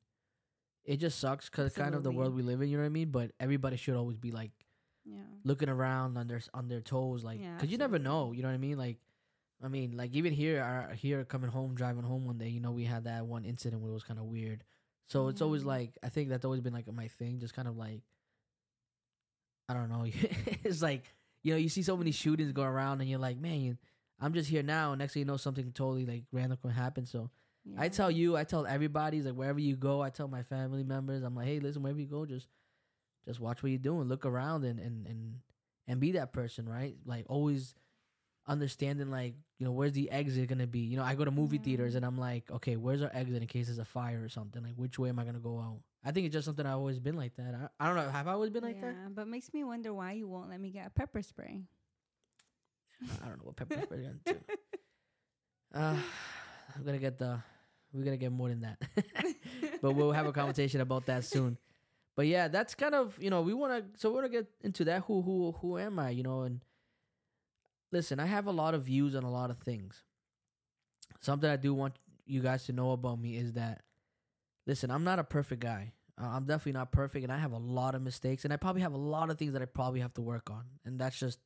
it 0.88 0.96
just 0.96 1.20
sucks 1.20 1.50
because 1.50 1.74
kind 1.74 1.94
of 1.94 2.02
the 2.02 2.10
world 2.10 2.34
we 2.34 2.40
live 2.42 2.62
in. 2.62 2.68
You 2.70 2.78
know 2.78 2.82
what 2.82 2.86
I 2.86 2.90
mean? 2.90 3.10
But 3.10 3.32
everybody 3.38 3.76
should 3.76 3.94
always 3.94 4.16
be 4.16 4.32
like 4.32 4.52
yeah 5.04 5.18
looking 5.44 5.68
around 5.68 6.16
on 6.16 6.26
their 6.26 6.40
on 6.54 6.68
their 6.68 6.80
toes, 6.80 7.22
like 7.22 7.40
Yeah, 7.42 7.54
because 7.54 7.70
you 7.70 7.76
never 7.76 7.98
know. 7.98 8.32
You 8.32 8.40
know 8.40 8.48
what 8.48 8.54
I 8.54 8.58
mean? 8.58 8.78
Like, 8.78 8.96
I 9.62 9.68
mean, 9.68 9.98
like 9.98 10.14
even 10.14 10.32
here, 10.32 10.62
our, 10.62 10.94
here 10.94 11.22
coming 11.26 11.50
home, 11.50 11.74
driving 11.74 12.04
home 12.04 12.24
one 12.24 12.38
day, 12.38 12.48
you 12.48 12.60
know, 12.60 12.70
we 12.70 12.84
had 12.84 13.04
that 13.04 13.26
one 13.26 13.44
incident 13.44 13.82
where 13.82 13.90
it 13.90 13.94
was 13.94 14.02
kind 14.02 14.18
of 14.18 14.24
weird. 14.24 14.64
So 15.08 15.28
it's 15.28 15.42
always 15.42 15.62
like 15.62 15.98
I 16.02 16.08
think 16.08 16.30
that's 16.30 16.46
always 16.46 16.62
been 16.62 16.72
like 16.72 16.90
my 16.90 17.08
thing, 17.08 17.38
just 17.38 17.54
kind 17.54 17.68
of 17.68 17.76
like 17.76 18.00
I 19.68 19.74
don't 19.74 19.90
know. 19.90 20.04
it's 20.64 20.80
like 20.80 21.04
you 21.42 21.52
know, 21.52 21.58
you 21.58 21.68
see 21.68 21.82
so 21.82 21.98
many 21.98 22.12
shootings 22.12 22.52
go 22.52 22.62
around, 22.62 23.02
and 23.02 23.10
you're 23.10 23.18
like, 23.18 23.38
man, 23.38 23.76
I'm 24.18 24.32
just 24.32 24.48
here 24.48 24.62
now. 24.62 24.92
And 24.92 25.00
next 25.00 25.12
thing 25.12 25.20
you 25.20 25.26
know, 25.26 25.36
something 25.36 25.70
totally 25.72 26.06
like 26.06 26.24
random 26.32 26.56
can 26.62 26.70
happen. 26.70 27.04
So 27.04 27.30
I 27.76 27.88
tell 27.88 28.10
you, 28.10 28.36
I 28.36 28.44
tell 28.44 28.66
everybody, 28.66 29.22
like 29.22 29.34
wherever 29.34 29.58
you 29.60 29.76
go, 29.76 30.00
I 30.00 30.10
tell 30.10 30.28
my 30.28 30.42
family 30.42 30.84
members, 30.84 31.22
I'm 31.22 31.34
like, 31.34 31.46
hey, 31.46 31.60
listen, 31.60 31.82
wherever 31.82 32.00
you 32.00 32.06
go, 32.06 32.24
just 32.26 32.48
just 33.26 33.40
watch 33.40 33.62
what 33.62 33.70
you're 33.70 33.78
doing, 33.78 34.08
look 34.08 34.24
around, 34.24 34.64
and 34.64 34.78
and 34.80 35.06
and 35.06 35.34
and 35.86 36.00
be 36.00 36.12
that 36.12 36.32
person, 36.32 36.68
right? 36.68 36.96
Like 37.04 37.26
always 37.28 37.74
understanding, 38.46 39.10
like 39.10 39.34
you 39.58 39.66
know, 39.66 39.72
where's 39.72 39.92
the 39.92 40.10
exit 40.10 40.48
gonna 40.48 40.66
be? 40.66 40.80
You 40.80 40.96
know, 40.96 41.02
I 41.04 41.14
go 41.14 41.24
to 41.24 41.30
movie 41.30 41.56
Yeah. 41.56 41.62
theaters, 41.64 41.94
and 41.94 42.04
I'm 42.06 42.16
like, 42.18 42.50
okay, 42.50 42.76
where's 42.76 43.02
our 43.02 43.10
exit 43.12 43.42
in 43.42 43.48
case 43.48 43.66
there's 43.66 43.78
a 43.78 43.84
fire 43.84 44.22
or 44.24 44.28
something? 44.28 44.62
Like, 44.62 44.74
which 44.76 44.98
way 44.98 45.08
am 45.08 45.18
I 45.18 45.24
gonna 45.24 45.38
go 45.40 45.58
out? 45.58 45.80
I 46.04 46.12
think 46.12 46.26
it's 46.26 46.32
just 46.32 46.46
something 46.46 46.64
I've 46.64 46.76
always 46.78 46.98
been 47.00 47.16
like 47.16 47.34
that. 47.36 47.54
I, 47.54 47.84
I 47.84 47.86
don't 47.88 47.96
know, 47.96 48.08
have 48.10 48.28
I 48.28 48.32
always 48.32 48.50
been 48.50 48.62
like 48.62 48.80
that? 48.80 48.86
Yeah, 48.94 49.08
but 49.10 49.26
makes 49.28 49.52
me 49.52 49.64
wonder 49.64 49.92
why 49.92 50.12
you 50.12 50.26
won't 50.28 50.48
let 50.48 50.60
me 50.60 50.70
get 50.70 50.86
a 50.86 50.90
pepper 50.90 51.22
spray. 51.22 51.62
I 53.22 53.26
don't 53.28 53.38
know 53.38 53.44
what 53.44 53.56
pepper 53.56 53.80
spray 53.82 53.98
gonna 54.02 54.14
do. 54.24 54.34
Uh, 55.74 55.96
I'm 56.74 56.82
gonna 56.82 56.96
get 56.98 57.18
the. 57.18 57.38
We're 57.92 58.04
gonna 58.04 58.16
get 58.16 58.32
more 58.32 58.48
than 58.48 58.60
that, 58.60 58.82
but 59.82 59.92
we'll 59.92 60.12
have 60.12 60.26
a 60.26 60.32
conversation 60.32 60.80
about 60.80 61.06
that 61.06 61.24
soon. 61.24 61.56
But 62.16 62.26
yeah, 62.26 62.48
that's 62.48 62.74
kind 62.74 62.94
of 62.94 63.16
you 63.20 63.30
know 63.30 63.42
we 63.42 63.54
want 63.54 63.94
to. 63.94 64.00
So 64.00 64.10
we 64.10 64.16
want 64.16 64.26
to 64.26 64.38
get 64.38 64.46
into 64.62 64.84
that. 64.86 65.04
Who 65.04 65.22
who 65.22 65.54
who 65.60 65.78
am 65.78 65.98
I? 65.98 66.10
You 66.10 66.22
know, 66.22 66.42
and 66.42 66.60
listen, 67.92 68.20
I 68.20 68.26
have 68.26 68.46
a 68.46 68.52
lot 68.52 68.74
of 68.74 68.84
views 68.84 69.14
on 69.14 69.24
a 69.24 69.30
lot 69.30 69.50
of 69.50 69.58
things. 69.58 70.02
Something 71.20 71.50
I 71.50 71.56
do 71.56 71.74
want 71.74 71.94
you 72.26 72.40
guys 72.40 72.64
to 72.66 72.72
know 72.72 72.92
about 72.92 73.18
me 73.18 73.36
is 73.36 73.54
that, 73.54 73.82
listen, 74.66 74.90
I'm 74.90 75.04
not 75.04 75.18
a 75.18 75.24
perfect 75.24 75.62
guy. 75.62 75.92
Uh, 76.20 76.26
I'm 76.26 76.44
definitely 76.44 76.72
not 76.72 76.92
perfect, 76.92 77.22
and 77.22 77.32
I 77.32 77.38
have 77.38 77.52
a 77.52 77.58
lot 77.58 77.94
of 77.94 78.02
mistakes, 78.02 78.44
and 78.44 78.52
I 78.52 78.56
probably 78.56 78.82
have 78.82 78.92
a 78.92 78.98
lot 78.98 79.30
of 79.30 79.38
things 79.38 79.52
that 79.52 79.62
I 79.62 79.66
probably 79.66 80.00
have 80.00 80.14
to 80.14 80.20
work 80.20 80.50
on, 80.50 80.64
and 80.84 80.98
that's 80.98 81.18
just 81.18 81.38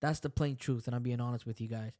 that's 0.00 0.20
the 0.20 0.30
plain 0.30 0.56
truth, 0.56 0.86
and 0.86 0.94
I'm 0.94 1.02
being 1.02 1.20
honest 1.20 1.46
with 1.46 1.60
you 1.60 1.68
guys. 1.68 1.92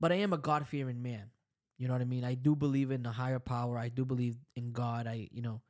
But 0.00 0.12
I 0.12 0.16
am 0.16 0.32
a 0.32 0.38
God 0.38 0.66
fearing 0.66 1.02
man. 1.02 1.30
You 1.78 1.88
know 1.88 1.94
what 1.94 2.02
I 2.02 2.06
mean? 2.06 2.24
I 2.24 2.34
do 2.34 2.54
believe 2.54 2.90
in 2.90 3.04
a 3.04 3.12
higher 3.12 3.38
power. 3.38 3.76
I 3.78 3.88
do 3.88 4.04
believe 4.04 4.36
in 4.54 4.72
God. 4.72 5.06
I, 5.06 5.28
you 5.32 5.42
know, 5.42 5.60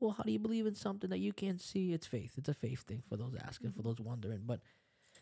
well, 0.00 0.12
how 0.12 0.24
do 0.24 0.32
you 0.32 0.38
believe 0.38 0.66
in 0.66 0.74
something 0.74 1.10
that 1.10 1.18
you 1.18 1.32
can't 1.32 1.60
see? 1.60 1.92
It's 1.92 2.06
faith. 2.06 2.32
It's 2.36 2.48
a 2.48 2.54
faith 2.54 2.82
thing 2.82 3.02
for 3.08 3.16
those 3.16 3.34
asking, 3.40 3.70
for 3.70 3.78
mm-hmm. 3.78 3.88
those 3.88 4.00
wondering. 4.00 4.40
But 4.44 4.60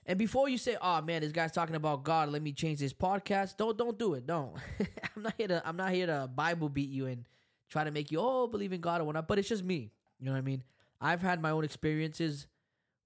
and 0.07 0.19
before 0.19 0.49
you 0.49 0.59
say, 0.59 0.77
"Oh 0.81 1.01
man, 1.03 1.21
this 1.21 1.33
guy's 1.33 1.53
talking 1.53 1.77
about 1.77 2.05
God," 2.05 2.31
let 2.31 2.43
me 2.43 2.53
change 2.53 2.81
this 2.81 2.93
podcast. 2.93 3.57
Don't 3.57 3.77
don't 3.77 3.99
do 3.99 4.15
it. 4.15 4.27
Don't. 4.27 4.57
I'm 5.17 5.23
not 5.23 5.35
here 5.37 5.49
to. 5.49 5.63
I'm 5.65 5.77
not 5.77 5.93
here 5.93 6.07
to 6.07 6.29
Bible 6.35 6.69
beat 6.69 6.89
you 6.89 7.07
and 7.07 7.25
try 7.71 7.85
to 7.85 7.91
make 7.91 8.11
you 8.11 8.19
oh 8.21 8.47
believe 8.47 8.73
in 8.73 8.81
God 8.81 9.01
or 9.01 9.05
whatnot. 9.05 9.29
But 9.29 9.39
it's 9.39 9.49
just 9.49 9.65
me. 9.65 9.93
You 10.19 10.27
know 10.27 10.33
what 10.33 10.39
I 10.39 10.43
mean? 10.43 10.63
I've 11.01 11.23
had 11.23 11.41
my 11.41 11.51
own 11.51 11.65
experiences, 11.65 12.47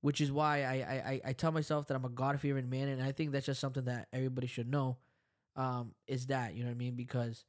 which 0.01 0.21
is 0.21 0.31
why 0.31 0.63
I 0.63 0.75
I, 0.75 1.11
I, 1.11 1.21
I 1.27 1.33
tell 1.33 1.53
myself 1.53 1.89
that 1.89 1.95
I'm 1.95 2.05
a 2.05 2.11
God 2.11 2.41
fearing 2.41 2.71
man, 2.71 2.89
and 2.89 3.03
I 3.03 3.13
think 3.13 3.33
that's 3.33 3.47
just 3.47 3.61
something 3.61 3.85
that 3.85 4.09
everybody 4.13 4.47
should 4.47 4.71
know. 4.71 4.99
Um, 5.57 5.93
is 6.07 6.27
that 6.27 6.55
you 6.55 6.63
know 6.63 6.69
what 6.71 6.75
I 6.77 6.79
mean? 6.79 6.95
Because 6.95 7.45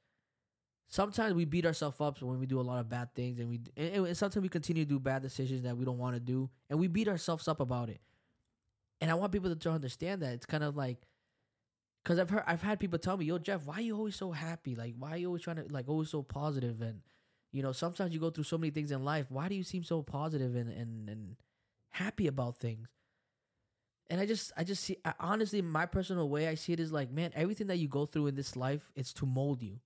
sometimes 0.88 1.34
we 1.34 1.46
beat 1.46 1.66
ourselves 1.66 2.00
up 2.02 2.22
when 2.22 2.40
we 2.40 2.46
do 2.46 2.60
a 2.60 2.64
lot 2.64 2.80
of 2.80 2.90
bad 2.90 3.14
things, 3.16 3.40
and 3.40 3.50
we 3.50 3.62
and, 3.76 4.08
and 4.08 4.18
sometimes 4.18 4.44
we 4.44 4.50
continue 4.50 4.86
to 4.86 4.90
do 4.90 5.00
bad 5.00 5.22
decisions 5.22 5.64
that 5.64 5.78
we 5.78 5.86
don't 5.86 5.98
want 5.98 6.16
to 6.16 6.20
do, 6.20 6.50
and 6.70 6.80
we 6.80 6.88
beat 6.88 7.08
ourselves 7.08 7.48
up 7.48 7.60
about 7.60 7.90
it. 7.90 8.02
And 9.02 9.12
I 9.12 9.14
want 9.16 9.32
people 9.32 9.56
to 9.56 9.72
understand 9.72 10.22
that 10.22 10.34
it's 10.34 10.46
kind 10.46 10.64
of 10.64 10.76
like, 10.76 11.06
because 12.04 12.20
I've 12.20 12.30
heard 12.30 12.44
I've 12.48 12.62
had 12.62 12.80
people 12.80 13.00
tell 13.00 13.18
me, 13.18 13.26
"Yo, 13.26 13.38
Jeff, 13.38 13.66
why 13.66 13.76
are 13.76 13.82
you 13.82 13.98
always 13.98 14.16
so 14.16 14.32
happy? 14.32 14.76
Like, 14.76 14.96
why 14.98 15.12
are 15.12 15.18
you 15.18 15.28
always 15.28 15.42
trying 15.44 15.58
to 15.58 15.66
like 15.70 15.90
always 15.90 16.10
so 16.10 16.24
positive?" 16.24 16.82
And 16.82 17.02
you 17.52 17.62
know, 17.64 17.72
sometimes 17.72 18.14
you 18.14 18.20
go 18.20 18.30
through 18.30 18.46
so 18.46 18.58
many 18.58 18.72
things 18.72 18.92
in 18.92 19.04
life. 19.04 19.28
Why 19.30 19.50
do 19.50 19.56
you 19.56 19.64
seem 19.64 19.84
so 19.84 20.02
positive 20.04 20.56
and 20.56 20.70
and 20.72 21.10
and 21.10 21.36
happy 21.90 22.28
about 22.28 22.58
things? 22.60 22.88
And 24.10 24.22
I 24.22 24.26
just, 24.26 24.52
I 24.56 24.64
just 24.64 24.84
see, 24.84 24.98
I, 25.04 25.14
honestly, 25.20 25.62
my 25.62 25.86
personal 25.86 26.30
way, 26.30 26.48
I 26.48 26.56
see 26.56 26.74
it 26.74 26.80
is 26.80 26.92
like, 26.92 27.12
man, 27.12 27.32
everything 27.36 27.68
that 27.68 27.78
you 27.78 27.88
go 27.88 28.06
through 28.06 28.28
in 28.28 28.36
this 28.36 28.56
life, 28.56 28.92
it's 28.96 29.14
to 29.14 29.26
mold 29.26 29.62
you. 29.62 29.80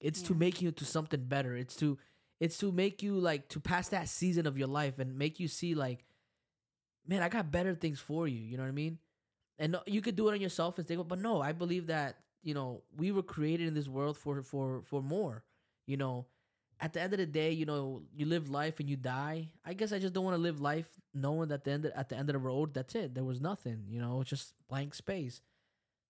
It's 0.00 0.22
to 0.22 0.34
make 0.34 0.62
you 0.62 0.68
into 0.68 0.84
something 0.84 1.24
better. 1.24 1.56
It's 1.56 1.76
to, 1.76 1.98
it's 2.40 2.58
to 2.58 2.72
make 2.72 3.02
you 3.02 3.18
like 3.18 3.48
to 3.48 3.60
pass 3.60 3.88
that 3.88 4.08
season 4.08 4.46
of 4.46 4.58
your 4.58 4.68
life 4.68 4.98
and 4.98 5.18
make 5.18 5.40
you 5.40 5.48
see 5.48 5.74
like, 5.74 6.04
man, 7.06 7.22
I 7.22 7.28
got 7.28 7.50
better 7.50 7.74
things 7.74 8.00
for 8.00 8.26
you. 8.28 8.38
You 8.38 8.56
know 8.56 8.62
what 8.62 8.68
I 8.68 8.72
mean? 8.72 8.98
And 9.58 9.72
no- 9.72 9.82
you 9.86 10.00
could 10.00 10.16
do 10.16 10.28
it 10.28 10.32
on 10.32 10.40
yourself 10.40 10.78
and 10.78 10.86
think, 10.86 11.06
but 11.08 11.18
no, 11.18 11.40
I 11.40 11.52
believe 11.52 11.86
that 11.86 12.16
you 12.42 12.54
know 12.54 12.82
we 12.96 13.10
were 13.10 13.22
created 13.22 13.66
in 13.66 13.74
this 13.74 13.88
world 13.88 14.16
for 14.16 14.42
for 14.42 14.82
for 14.82 15.02
more. 15.02 15.44
You 15.86 15.96
know, 15.96 16.26
at 16.80 16.92
the 16.92 17.00
end 17.00 17.12
of 17.12 17.18
the 17.18 17.26
day, 17.26 17.52
you 17.52 17.64
know, 17.64 18.02
you 18.14 18.26
live 18.26 18.50
life 18.50 18.80
and 18.80 18.88
you 18.88 18.96
die. 18.96 19.48
I 19.64 19.72
guess 19.72 19.92
I 19.92 19.98
just 19.98 20.12
don't 20.12 20.24
want 20.24 20.36
to 20.36 20.42
live 20.42 20.60
life 20.60 20.88
knowing 21.14 21.48
that 21.48 21.64
the 21.64 21.70
end 21.70 21.86
at 21.86 22.08
the 22.08 22.16
end 22.16 22.28
of 22.28 22.34
the 22.34 22.38
road, 22.38 22.74
that's 22.74 22.94
it. 22.94 23.14
There 23.14 23.24
was 23.24 23.40
nothing. 23.40 23.84
You 23.88 24.00
know, 24.00 24.20
it's 24.20 24.30
just 24.30 24.54
blank 24.68 24.94
space. 24.94 25.40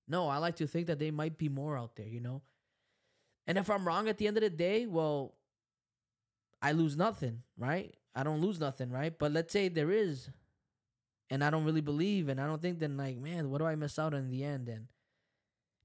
No, 0.08 0.28
I 0.28 0.38
like 0.38 0.56
to 0.56 0.66
think 0.66 0.88
that 0.88 0.98
there 0.98 1.12
might 1.12 1.38
be 1.38 1.48
more 1.48 1.78
out 1.78 1.96
there. 1.96 2.08
You 2.08 2.20
know, 2.20 2.42
and 3.46 3.58
if 3.58 3.70
I'm 3.70 3.86
wrong 3.86 4.08
at 4.08 4.18
the 4.18 4.26
end 4.26 4.36
of 4.36 4.42
the 4.42 4.50
day, 4.50 4.86
well, 4.86 5.34
I 6.60 6.72
lose 6.72 6.96
nothing, 6.96 7.42
right? 7.56 7.94
I 8.14 8.22
don't 8.22 8.40
lose 8.40 8.58
nothing, 8.58 8.90
right? 8.90 9.16
But 9.16 9.32
let's 9.32 9.52
say 9.52 9.68
there 9.68 9.90
is, 9.92 10.30
and 11.30 11.44
I 11.44 11.50
don't 11.50 11.64
really 11.64 11.80
believe, 11.80 12.28
and 12.28 12.40
I 12.40 12.46
don't 12.46 12.62
think, 12.62 12.80
then 12.80 12.96
like, 12.96 13.18
man, 13.18 13.50
what 13.50 13.58
do 13.58 13.66
I 13.66 13.76
miss 13.76 13.98
out 13.98 14.14
on 14.14 14.20
in 14.20 14.30
the 14.30 14.42
end? 14.42 14.68
And 14.68 14.86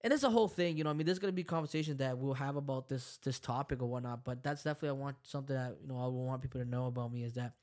and 0.03 0.11
it's 0.11 0.23
a 0.23 0.29
whole 0.29 0.47
thing, 0.47 0.77
you 0.77 0.83
know. 0.83 0.89
I 0.89 0.93
mean, 0.93 1.05
there's 1.05 1.19
gonna 1.19 1.31
be 1.33 1.43
conversations 1.43 1.97
that 1.97 2.17
we'll 2.17 2.33
have 2.33 2.55
about 2.55 2.89
this 2.89 3.17
this 3.17 3.39
topic 3.39 3.81
or 3.81 3.85
whatnot. 3.85 4.23
But 4.23 4.43
that's 4.43 4.63
definitely 4.63 4.89
I 4.89 5.01
want 5.01 5.17
something 5.23 5.55
that 5.55 5.77
you 5.81 5.87
know 5.87 5.99
I 5.99 6.05
will 6.05 6.25
want 6.25 6.41
people 6.41 6.61
to 6.61 6.67
know 6.67 6.87
about 6.87 7.11
me 7.11 7.23
is 7.23 7.33
that 7.33 7.53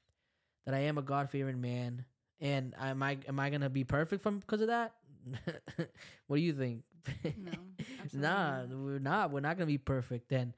that 0.65 0.75
I 0.75 0.81
am 0.81 0.99
a 0.99 1.03
God 1.03 1.31
fearing 1.31 1.61
man. 1.61 2.05
And 2.41 2.75
am 2.79 3.03
I 3.03 3.19
am 3.27 3.41
I 3.41 3.51
gonna 3.51 3.71
be 3.71 3.85
perfect 3.85 4.23
from 4.23 4.39
because 4.39 4.61
of 4.61 4.69
that? 4.69 4.95
what 6.27 6.37
do 6.37 6.43
you 6.43 6.53
think? 6.53 6.85
No, 7.25 7.53
nah, 8.13 8.61
not. 8.61 8.69
we're 8.69 8.99
not. 8.99 9.31
We're 9.33 9.41
not 9.41 9.57
gonna 9.57 9.67
be 9.67 9.79
perfect 9.79 10.29
then, 10.29 10.55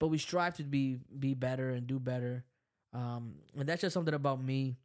but 0.00 0.08
we 0.08 0.18
strive 0.18 0.56
to 0.56 0.64
be 0.64 0.98
be 1.16 1.34
better 1.34 1.70
and 1.70 1.86
do 1.86 2.00
better. 2.00 2.44
Um, 2.92 3.34
and 3.56 3.68
that's 3.68 3.82
just 3.82 3.94
something 3.94 4.14
about 4.14 4.42
me. 4.42 4.76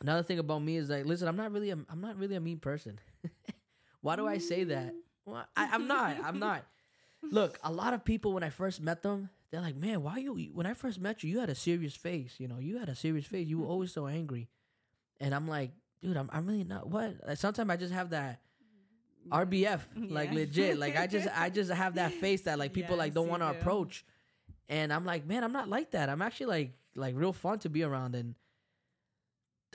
Another 0.00 0.22
thing 0.22 0.38
about 0.38 0.62
me 0.62 0.76
is 0.76 0.88
like, 0.88 1.04
listen, 1.06 1.28
I'm 1.28 1.36
not 1.36 1.52
really 1.52 1.70
a, 1.70 1.78
I'm 1.88 2.00
not 2.00 2.16
really 2.16 2.34
a 2.34 2.40
mean 2.40 2.58
person. 2.58 2.98
Why 4.00 4.16
do 4.16 4.26
I 4.26 4.38
say 4.38 4.64
that? 4.64 4.94
Well, 5.28 5.46
I, 5.56 5.68
I'm 5.72 5.86
not. 5.86 6.16
I'm 6.24 6.38
not. 6.48 6.64
Look, 7.22 7.58
a 7.64 7.72
lot 7.72 7.94
of 7.94 8.04
people 8.04 8.32
when 8.32 8.42
I 8.42 8.50
first 8.50 8.80
met 8.80 9.02
them, 9.02 9.28
they're 9.50 9.60
like, 9.60 9.76
"Man, 9.76 10.02
why 10.02 10.18
you?" 10.18 10.50
When 10.52 10.66
I 10.66 10.74
first 10.74 11.00
met 11.00 11.22
you, 11.22 11.30
you 11.30 11.40
had 11.40 11.50
a 11.50 11.54
serious 11.54 11.94
face. 11.94 12.34
You 12.38 12.48
know, 12.48 12.58
you 12.58 12.78
had 12.78 12.88
a 12.88 12.94
serious 12.94 13.26
face. 13.26 13.46
You 13.48 13.58
were 13.58 13.66
always 13.66 13.92
so 13.92 14.06
angry, 14.06 14.48
and 15.20 15.34
I'm 15.34 15.48
like, 15.48 15.72
dude, 16.00 16.16
I'm 16.16 16.30
I'm 16.32 16.46
really 16.46 16.64
not. 16.64 16.88
What? 16.88 17.16
Like, 17.26 17.38
sometimes 17.38 17.68
I 17.70 17.76
just 17.76 17.92
have 17.92 18.10
that 18.10 18.40
RBF, 19.30 19.80
like 20.10 20.30
Yeah. 20.30 20.34
legit. 20.34 20.78
Like 20.78 20.96
I 20.96 21.06
just 21.06 21.28
I 21.36 21.50
just 21.50 21.70
have 21.70 21.94
that 21.96 22.12
face 22.24 22.42
that 22.42 22.58
like 22.58 22.72
people 22.72 22.96
like 22.96 23.14
don't 23.14 23.28
want 23.28 23.42
to 23.42 23.52
do. 23.52 23.58
approach, 23.58 24.04
and 24.68 24.92
I'm 24.92 25.04
like, 25.04 25.26
man, 25.26 25.44
I'm 25.44 25.52
not 25.52 25.68
like 25.68 25.90
that. 25.92 26.08
I'm 26.08 26.22
actually 26.22 26.46
like 26.46 26.72
like 26.94 27.14
real 27.16 27.32
fun 27.32 27.58
to 27.60 27.68
be 27.68 27.82
around, 27.82 28.14
and 28.14 28.34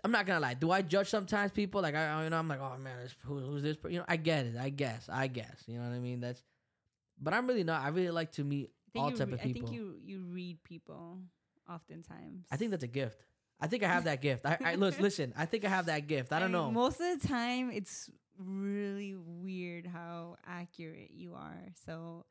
I'm 0.04 0.12
not 0.12 0.26
gonna 0.26 0.40
lie. 0.40 0.54
Do 0.54 0.72
I 0.72 0.82
judge 0.82 1.10
sometimes 1.10 1.52
people? 1.52 1.82
Like 1.82 1.96
I, 1.96 2.24
you 2.24 2.30
know, 2.30 2.38
I'm 2.38 2.48
like, 2.48 2.60
oh 2.60 2.78
man, 2.78 2.98
this, 3.02 3.16
who, 3.24 3.40
who's 3.40 3.64
this? 3.64 3.78
You 3.88 4.00
know, 4.00 4.06
I 4.08 4.18
get 4.18 4.46
it. 4.46 4.56
I 4.60 4.70
guess. 4.70 5.08
I 5.12 5.28
guess. 5.28 5.64
You 5.68 5.78
know 5.78 5.88
what 5.88 5.96
I 5.96 6.00
mean? 6.00 6.20
That's. 6.20 6.42
But 7.22 7.34
I'm 7.34 7.48
really 7.48 7.64
not. 7.64 7.82
I 7.82 7.90
really 7.90 8.10
like 8.10 8.32
to 8.34 8.44
meet 8.44 8.72
I 8.96 9.00
all 9.00 9.12
type 9.12 9.28
re- 9.28 9.34
of 9.34 9.40
I 9.40 9.44
think 9.44 9.72
you 9.72 9.96
you 10.04 10.24
read 10.30 10.62
people 10.64 11.20
oftentimes. 11.70 12.46
I 12.52 12.58
think 12.58 12.72
that's 12.72 12.84
a 12.84 12.88
gift. 12.88 13.24
I 13.62 13.68
think 13.68 13.84
I 13.84 13.88
have 13.88 14.04
that 14.06 14.22
gift. 14.22 14.46
I, 14.46 14.58
I 14.64 14.76
listen, 14.76 15.02
listen. 15.02 15.34
I 15.38 15.46
think 15.46 15.64
I 15.64 15.70
have 15.70 15.86
that 15.86 16.08
gift. 16.08 16.34
I 16.34 16.40
don't 16.40 16.52
mean, 16.52 16.62
know. 16.62 16.72
Most 16.72 17.00
of 17.00 17.22
the 17.22 17.28
time, 17.28 17.72
it's 17.72 18.10
really 18.38 19.16
weird 19.16 19.88
how 19.88 20.36
accurate 20.46 21.12
you 21.14 21.34
are. 21.36 21.64
So 21.86 22.26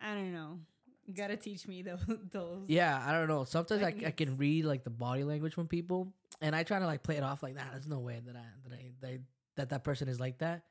I 0.00 0.14
don't 0.14 0.32
know. 0.34 0.58
You 1.06 1.14
gotta 1.14 1.36
teach 1.36 1.66
me 1.66 1.82
those. 1.82 2.00
those. 2.30 2.64
Yeah, 2.68 3.02
I 3.04 3.12
don't 3.12 3.28
know. 3.28 3.44
Sometimes 3.44 3.82
I, 3.82 3.94
I 4.06 4.10
can 4.10 4.36
read 4.36 4.64
like 4.64 4.84
the 4.84 4.90
body 4.90 5.24
language 5.24 5.54
from 5.54 5.66
people, 5.66 6.12
and 6.42 6.54
I 6.54 6.62
try 6.64 6.78
to 6.78 6.86
like 6.86 7.02
play 7.02 7.16
it 7.16 7.22
off 7.22 7.42
like, 7.42 7.54
nah, 7.54 7.62
there's 7.72 7.86
no 7.86 8.00
way 8.00 8.20
that 8.26 8.36
I 8.36 8.44
that 8.68 8.74
I 8.74 8.90
that 9.00 9.08
I, 9.08 9.18
that, 9.56 9.68
that 9.70 9.84
person 9.84 10.08
is 10.08 10.20
like 10.20 10.38
that. 10.38 10.62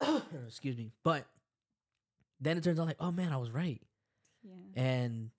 Excuse 0.46 0.76
me, 0.76 0.90
but 1.04 1.26
then 2.40 2.56
it 2.56 2.64
turns 2.64 2.78
out 2.80 2.86
like, 2.86 2.96
oh 3.00 3.10
man, 3.12 3.32
I 3.32 3.36
was 3.36 3.50
right, 3.50 3.80
Yeah. 4.44 4.82
and 4.82 5.30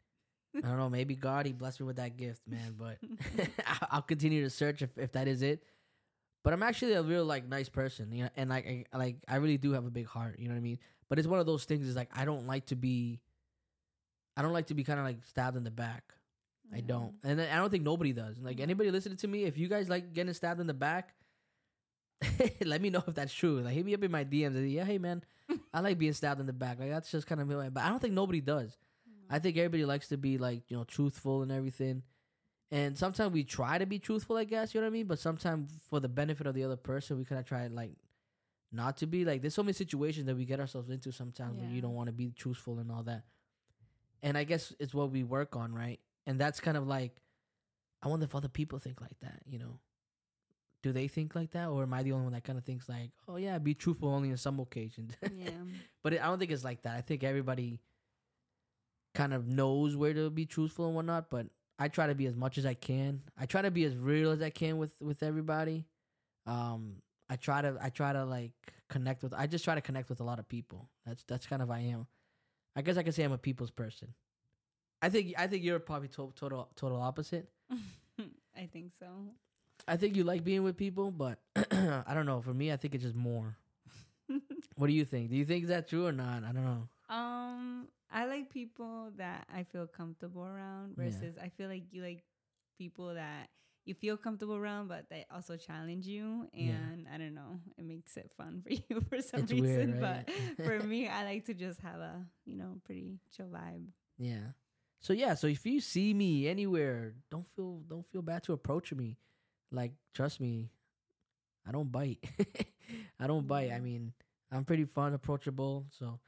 I 0.56 0.62
don't 0.62 0.78
know, 0.78 0.90
maybe 0.90 1.16
God 1.16 1.46
he 1.46 1.54
blessed 1.54 1.80
me 1.80 1.86
with 1.88 1.96
that 1.98 2.18
gift, 2.18 2.42
man. 2.48 2.76
But 2.78 2.98
I'll 3.92 4.02
continue 4.02 4.44
to 4.44 4.50
search 4.50 4.82
if, 4.82 4.98
if 4.98 5.12
that 5.14 5.28
is 5.28 5.42
it. 5.42 5.64
But 6.44 6.54
I'm 6.54 6.64
actually 6.64 6.94
a 6.94 7.04
real 7.04 7.26
like 7.26 7.48
nice 7.48 7.68
person, 7.70 8.12
you 8.14 8.24
know, 8.24 8.30
and 8.38 8.50
like 8.50 8.88
I, 8.94 8.98
like 8.98 9.18
I 9.28 9.36
really 9.38 9.58
do 9.58 9.74
have 9.74 9.86
a 9.86 9.90
big 9.92 10.08
heart, 10.08 10.40
you 10.40 10.48
know 10.48 10.54
what 10.54 10.60
I 10.60 10.64
mean. 10.64 10.80
But 11.10 11.20
it's 11.20 11.28
one 11.28 11.40
of 11.40 11.46
those 11.46 11.66
things 11.66 11.88
is 11.88 11.96
like 11.96 12.10
I 12.16 12.24
don't 12.26 12.48
like 12.48 12.68
to 12.68 12.76
be, 12.76 13.20
I 14.38 14.42
don't 14.42 14.54
like 14.54 14.68
to 14.68 14.74
be 14.74 14.84
kind 14.84 15.00
of 15.00 15.06
like 15.06 15.24
stabbed 15.26 15.58
in 15.58 15.64
the 15.64 15.72
back. 15.72 16.14
I 16.74 16.82
don't, 16.82 17.14
and 17.24 17.42
I 17.42 17.56
don't 17.56 17.70
think 17.70 17.84
nobody 17.84 18.14
does. 18.14 18.38
Like 18.42 18.60
anybody 18.60 18.92
listening 18.92 19.18
to 19.18 19.28
me, 19.28 19.44
if 19.44 19.58
you 19.58 19.68
guys 19.68 19.90
like 19.90 20.14
getting 20.14 20.34
stabbed 20.34 20.62
in 20.62 20.68
the 20.68 20.74
back, 20.74 21.16
let 22.66 22.82
me 22.82 22.90
know 22.90 23.04
if 23.08 23.16
that's 23.16 23.34
true. 23.34 23.60
Like 23.62 23.74
hit 23.74 23.86
me 23.86 23.94
up 23.94 24.04
in 24.04 24.12
my 24.12 24.24
DMs. 24.24 24.48
and 24.48 24.56
say, 24.58 24.68
Yeah, 24.68 24.84
hey 24.84 24.98
man, 24.98 25.24
I 25.74 25.80
like 25.80 25.98
being 25.98 26.14
stabbed 26.14 26.40
in 26.40 26.46
the 26.46 26.54
back. 26.54 26.80
Like 26.80 26.90
that's 26.90 27.12
just 27.12 27.28
kind 27.28 27.42
of 27.42 27.48
me. 27.48 27.56
But 27.72 27.84
I 27.84 27.90
don't 27.90 28.00
think 28.00 28.14
nobody 28.14 28.42
does. 28.42 28.78
Mm. 29.10 29.36
I 29.36 29.40
think 29.40 29.58
everybody 29.58 29.86
likes 29.86 30.10
to 30.10 30.18
be 30.18 30.38
like 30.38 30.64
you 30.70 30.78
know 30.78 30.84
truthful 30.84 31.42
and 31.42 31.52
everything. 31.52 32.04
And 32.72 32.96
sometimes 32.96 33.34
we 33.34 33.44
try 33.44 33.80
to 33.80 33.88
be 33.88 33.98
truthful, 33.98 34.38
I 34.38 34.44
guess 34.44 34.76
you 34.76 34.82
know 34.82 34.86
what 34.86 34.92
I 34.92 34.94
mean. 34.94 35.08
But 35.08 35.20
sometimes 35.20 35.72
for 35.90 36.00
the 36.00 36.10
benefit 36.10 36.46
of 36.46 36.54
the 36.54 36.64
other 36.66 36.78
person, 36.78 37.18
we 37.18 37.26
kind 37.26 37.40
of 37.40 37.48
try 37.48 37.68
like 37.68 37.94
not 38.72 38.98
to 38.98 39.08
be 39.08 39.26
like. 39.26 39.42
There's 39.42 39.56
so 39.56 39.64
many 39.64 39.74
situations 39.74 40.28
that 40.28 40.36
we 40.36 40.46
get 40.46 40.60
ourselves 40.60 40.90
into 40.90 41.12
sometimes 41.12 41.60
where 41.60 41.70
you 41.70 41.82
don't 41.82 41.96
want 41.96 42.08
to 42.08 42.14
be 42.14 42.32
truthful 42.32 42.80
and 42.80 42.92
all 42.92 43.04
that. 43.04 43.24
And 44.22 44.38
I 44.38 44.44
guess 44.44 44.74
it's 44.80 44.94
what 44.94 45.12
we 45.12 45.24
work 45.24 45.56
on, 45.56 45.74
right? 45.74 46.00
And 46.30 46.40
that's 46.40 46.60
kind 46.60 46.78
of 46.78 46.88
like, 46.88 47.24
I 48.04 48.08
wonder 48.08 48.24
if 48.24 48.36
other 48.36 48.48
people 48.48 48.78
think 48.78 49.02
like 49.02 49.20
that. 49.22 49.42
You 49.50 49.58
know, 49.58 49.80
do 50.84 50.92
they 50.92 51.08
think 51.08 51.34
like 51.34 51.50
that, 51.52 51.70
or 51.70 51.82
am 51.82 51.94
I 51.96 52.04
the 52.04 52.12
only 52.12 52.26
one 52.26 52.34
that 52.34 52.44
kind 52.44 52.60
of 52.60 52.64
thinks 52.64 52.88
like, 52.88 53.10
oh 53.28 53.38
yeah, 53.38 53.58
be 53.58 53.74
truthful 53.74 54.10
only 54.10 54.30
in 54.30 54.38
some 54.38 54.60
occasions? 54.60 55.14
Yeah. 55.36 55.50
But 56.04 56.14
it, 56.14 56.22
I 56.22 56.28
don't 56.28 56.38
think 56.38 56.52
it's 56.52 56.64
like 56.64 56.84
that. 56.84 56.96
I 56.96 57.02
think 57.02 57.24
everybody 57.24 57.80
kind 59.16 59.34
of 59.34 59.48
knows 59.48 59.96
where 59.96 60.14
to 60.14 60.30
be 60.30 60.46
truthful 60.46 60.86
and 60.86 60.96
whatnot. 60.96 61.32
But 61.32 61.48
I 61.80 61.88
try 61.88 62.06
to 62.06 62.14
be 62.14 62.28
as 62.28 62.36
much 62.36 62.60
as 62.60 62.66
I 62.66 62.76
can. 62.76 63.24
I 63.36 63.48
try 63.48 63.64
to 63.64 63.72
be 63.72 63.84
as 63.86 63.98
real 63.98 64.30
as 64.30 64.44
I 64.44 64.52
can 64.52 64.78
with 64.78 64.94
with 65.02 65.24
everybody. 65.24 65.88
Um, 66.46 66.98
I 67.28 67.38
try 67.38 67.64
to 67.64 67.76
I 67.82 67.90
try 67.90 68.14
to 68.14 68.24
like 68.24 68.52
connect 68.88 69.24
with. 69.24 69.34
I 69.34 69.48
just 69.48 69.66
try 69.66 69.74
to 69.74 69.82
connect 69.82 70.10
with 70.10 70.20
a 70.20 70.24
lot 70.24 70.38
of 70.38 70.48
people. 70.48 70.90
That's 71.08 71.24
that's 71.24 71.48
kind 71.48 71.64
of 71.64 71.72
I 71.72 71.80
am. 71.80 72.06
I 72.76 72.84
guess 72.84 72.98
I 72.98 73.04
can 73.04 73.14
say 73.14 73.24
I'm 73.24 73.32
a 73.32 73.40
people's 73.40 73.72
person. 73.72 74.14
I 75.02 75.10
think 75.10 75.34
I 75.38 75.48
think 75.48 75.64
you're 75.64 75.80
probably 75.80 76.08
to- 76.10 76.34
total 76.36 76.70
total 76.76 77.00
opposite. 77.02 77.50
I 78.58 78.66
think 78.72 78.92
so. 79.00 79.08
I 79.88 79.96
think 79.96 80.16
you 80.18 80.24
like 80.26 80.44
being 80.44 80.64
with 80.64 80.76
people, 80.76 81.10
but 81.12 81.40
I 81.56 82.14
don't 82.14 82.26
know. 82.26 82.42
For 82.42 82.54
me, 82.54 82.72
I 82.72 82.78
think 82.78 82.94
it's 82.96 83.04
just 83.04 83.16
more. 83.16 83.56
What 84.76 84.88
do 84.88 84.94
you 84.94 85.04
think? 85.06 85.30
Do 85.30 85.36
you 85.36 85.44
think 85.46 85.68
that's 85.68 85.90
true 85.90 86.06
or 86.08 86.12
not? 86.14 86.44
I 86.46 86.52
don't 86.54 86.64
know. 86.64 86.88
Um, 87.14 87.88
I 88.12 88.26
like 88.26 88.50
people 88.50 89.12
that 89.18 89.46
I 89.54 89.64
feel 89.64 89.88
comfortable 89.88 90.46
around 90.46 90.96
Yeah. 90.98 91.04
versus 91.06 91.38
I 91.42 91.50
feel 91.50 91.68
like 91.68 91.84
you 91.92 92.02
like 92.02 92.24
people 92.78 93.14
that 93.16 93.50
you 93.86 93.94
feel 93.94 94.16
comfortable 94.16 94.56
around, 94.56 94.88
but 94.88 95.10
they 95.10 95.26
also 95.34 95.58
challenge 95.58 96.06
you. 96.08 96.48
Yeah. 96.54 96.72
And 96.94 97.08
I 97.14 97.18
don't 97.18 97.34
know, 97.34 97.60
it 97.78 97.84
makes 97.86 98.16
it 98.16 98.32
fun 98.38 98.62
for 98.64 98.70
you 98.74 99.02
for 99.10 99.20
some 99.22 99.42
It's 99.42 99.52
reason. 99.52 100.00
weird, 100.00 100.02
right? 100.02 100.30
But 100.58 100.66
for 100.66 100.80
me, 100.80 101.08
I 101.10 101.24
like 101.26 101.46
to 101.46 101.54
just 101.54 101.82
have 101.82 102.00
a 102.00 102.26
you 102.46 102.56
know 102.56 102.80
pretty 102.86 103.20
chill 103.36 103.48
vibe. 103.48 103.86
Yeah. 104.18 104.54
So 105.00 105.14
yeah, 105.14 105.34
so 105.34 105.48
if 105.48 105.66
you 105.66 105.80
see 105.80 106.14
me 106.14 106.48
anywhere, 106.48 107.14
don't 107.32 107.48
feel 107.56 107.82
don't 107.90 108.06
feel 108.06 108.22
bad 108.22 108.44
to 108.44 108.54
approach 108.54 108.94
me. 108.94 109.18
Like 109.72 109.94
trust 110.14 110.40
me, 110.42 110.72
I 111.68 111.72
don't 111.72 111.92
bite. 111.92 112.24
I 113.20 113.28
don't 113.28 113.48
bite. 113.48 113.72
I 113.72 113.80
mean, 113.80 114.14
I'm 114.52 114.66
pretty 114.66 114.86
fun, 114.86 115.14
approachable. 115.14 115.86
So 115.92 116.20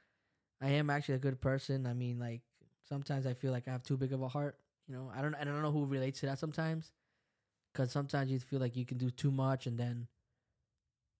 I 0.62 0.70
am 0.70 0.90
actually 0.90 1.16
a 1.16 1.20
good 1.20 1.42
person. 1.42 1.86
I 1.86 1.94
mean, 1.94 2.20
like 2.20 2.42
sometimes 2.88 3.26
I 3.26 3.34
feel 3.34 3.52
like 3.52 3.68
I 3.68 3.72
have 3.72 3.84
too 3.84 3.98
big 3.98 4.14
of 4.14 4.22
a 4.22 4.28
heart. 4.28 4.58
You 4.88 4.96
know, 4.96 5.12
I 5.16 5.22
don't. 5.22 5.36
I 5.36 5.44
don't 5.44 5.62
know 5.62 5.72
who 5.72 5.86
relates 5.86 6.20
to 6.22 6.28
that 6.28 6.40
sometimes, 6.40 6.92
because 7.74 7.92
sometimes 7.92 8.32
you 8.32 8.40
feel 8.40 8.60
like 8.60 8.76
you 8.76 8.86
can 8.86 8.98
do 8.98 9.10
too 9.10 9.32
much, 9.32 9.68
and 9.68 9.78
then 9.78 10.08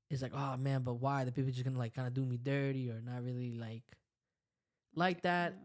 it's 0.10 0.22
like, 0.22 0.34
oh 0.36 0.58
man, 0.58 0.82
but 0.84 0.96
why? 0.96 1.24
The 1.24 1.32
people 1.32 1.52
just 1.52 1.64
gonna 1.64 1.78
like 1.78 1.96
kind 1.96 2.08
of 2.08 2.14
do 2.14 2.26
me 2.26 2.38
dirty 2.38 2.90
or 2.90 3.02
not 3.02 3.24
really 3.24 3.52
like 3.52 3.84
like 4.96 5.22
that. 5.24 5.56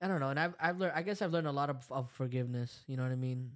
I 0.00 0.06
don't 0.08 0.20
know, 0.20 0.28
and 0.30 0.38
I've 0.38 0.54
I've 0.60 0.78
learned. 0.78 0.92
I 0.94 1.02
guess 1.02 1.22
I've 1.22 1.32
learned 1.32 1.46
a 1.48 1.52
lot 1.52 1.70
of, 1.70 1.84
of 1.90 2.10
forgiveness. 2.10 2.84
You 2.86 2.96
know 2.96 3.02
what 3.02 3.12
I 3.12 3.16
mean? 3.16 3.52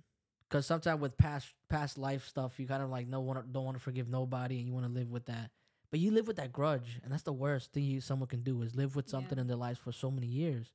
Because 0.48 0.66
sometimes 0.66 1.00
with 1.00 1.16
past 1.16 1.48
past 1.68 1.98
life 1.98 2.26
stuff, 2.26 2.58
you 2.58 2.66
kind 2.66 2.82
of 2.82 2.90
like 2.90 3.06
no 3.06 3.20
one 3.20 3.42
don't 3.52 3.64
want 3.64 3.76
to 3.76 3.82
forgive 3.82 4.08
nobody, 4.08 4.58
and 4.58 4.66
you 4.66 4.72
want 4.72 4.86
to 4.86 4.92
live 4.92 5.10
with 5.10 5.26
that. 5.26 5.50
But 5.90 6.00
you 6.00 6.10
live 6.10 6.26
with 6.26 6.36
that 6.36 6.52
grudge, 6.52 7.00
and 7.04 7.12
that's 7.12 7.22
the 7.22 7.32
worst 7.32 7.72
thing 7.72 7.84
you 7.84 8.00
someone 8.00 8.26
can 8.28 8.42
do 8.42 8.62
is 8.62 8.74
live 8.74 8.96
with 8.96 9.08
something 9.08 9.36
Yeah. 9.38 9.42
in 9.42 9.46
their 9.46 9.56
lives 9.56 9.78
for 9.78 9.92
so 9.92 10.10
many 10.10 10.26
years. 10.26 10.72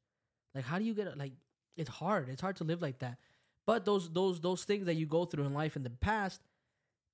Like, 0.55 0.63
how 0.63 0.77
do 0.79 0.86
you 0.86 0.93
get 0.93 1.07
it? 1.07 1.17
Like, 1.17 1.33
it's 1.75 1.89
hard. 1.89 2.29
It's 2.29 2.41
hard 2.41 2.55
to 2.57 2.63
live 2.63 2.81
like 2.81 3.00
that. 3.00 3.17
But 3.65 3.83
those 3.83 4.09
those 4.09 4.39
those 4.39 4.63
things 4.63 4.86
that 4.86 4.93
you 4.95 5.05
go 5.05 5.25
through 5.25 5.43
in 5.45 5.53
life 5.53 5.75
in 5.75 5.83
the 5.83 5.89
past, 5.89 6.41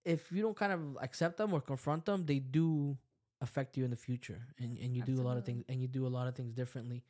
if 0.05 0.31
you 0.31 0.41
don't 0.43 0.55
kind 0.55 0.72
of 0.72 0.98
accept 1.01 1.38
them 1.38 1.53
or 1.53 1.62
confront 1.62 2.05
them, 2.05 2.25
they 2.25 2.39
do 2.39 2.98
affect 3.41 3.75
you 3.77 3.83
in 3.83 3.89
the 3.89 3.98
future, 3.98 4.41
and 4.60 4.77
and 4.77 4.95
you 4.95 5.01
do 5.01 5.19
a 5.19 5.24
lot 5.24 5.38
of 5.38 5.43
things, 5.45 5.63
and 5.67 5.81
you 5.81 5.88
do 5.88 6.05
a 6.05 6.10
lot 6.17 6.27
of 6.27 6.36
things 6.36 6.53
differently. 6.53 7.03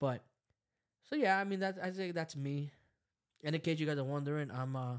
But 0.00 0.22
so 1.08 1.16
yeah, 1.16 1.38
I 1.38 1.44
mean 1.44 1.60
that 1.60 1.78
I 1.82 1.92
say 1.92 2.10
that's 2.10 2.36
me. 2.36 2.72
And 3.44 3.54
in 3.54 3.60
case 3.60 3.80
you 3.80 3.86
guys 3.86 3.98
are 3.98 4.04
wondering, 4.04 4.50
I'm 4.50 4.76
uh 4.76 4.98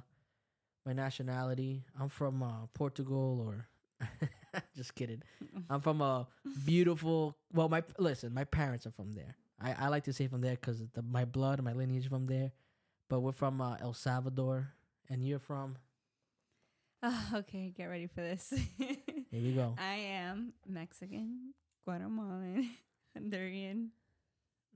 my 0.86 0.93
nationality. 0.93 1.83
I'm 2.00 2.10
from 2.10 2.43
uh 2.43 2.67
Portugal 2.74 3.41
or 3.48 3.67
just 4.75 4.95
kidding. 4.95 5.22
I'm 5.69 5.81
from 5.81 6.01
a 6.01 6.27
beautiful. 6.65 7.36
Well, 7.53 7.69
my 7.69 7.83
listen, 7.98 8.33
my 8.33 8.43
parents 8.43 8.86
are 8.86 8.91
from 8.91 9.13
there. 9.13 9.36
I, 9.62 9.86
I 9.86 9.88
like 9.88 10.03
to 10.05 10.13
say 10.13 10.27
from 10.27 10.41
there 10.41 10.55
because 10.55 10.83
the 10.93 11.01
my 11.01 11.25
blood, 11.25 11.62
my 11.63 11.74
lineage 11.74 12.10
from 12.10 12.25
there. 12.25 12.51
But 13.10 13.19
we're 13.19 13.31
from 13.31 13.62
uh, 13.62 13.77
El 13.81 13.93
Salvador, 13.93 14.69
and 15.10 15.25
you're 15.25 15.39
from. 15.39 15.75
Ah, 17.01 17.36
okay, 17.36 17.74
get 17.75 17.86
ready 17.86 18.07
for 18.07 18.22
this. 18.22 18.53
Here 18.77 18.98
we 19.31 19.53
go. 19.53 19.75
I 19.77 19.95
am 19.95 20.53
Mexican, 20.67 21.53
Guatemalan, 21.86 22.69
Honduran. 23.17 23.89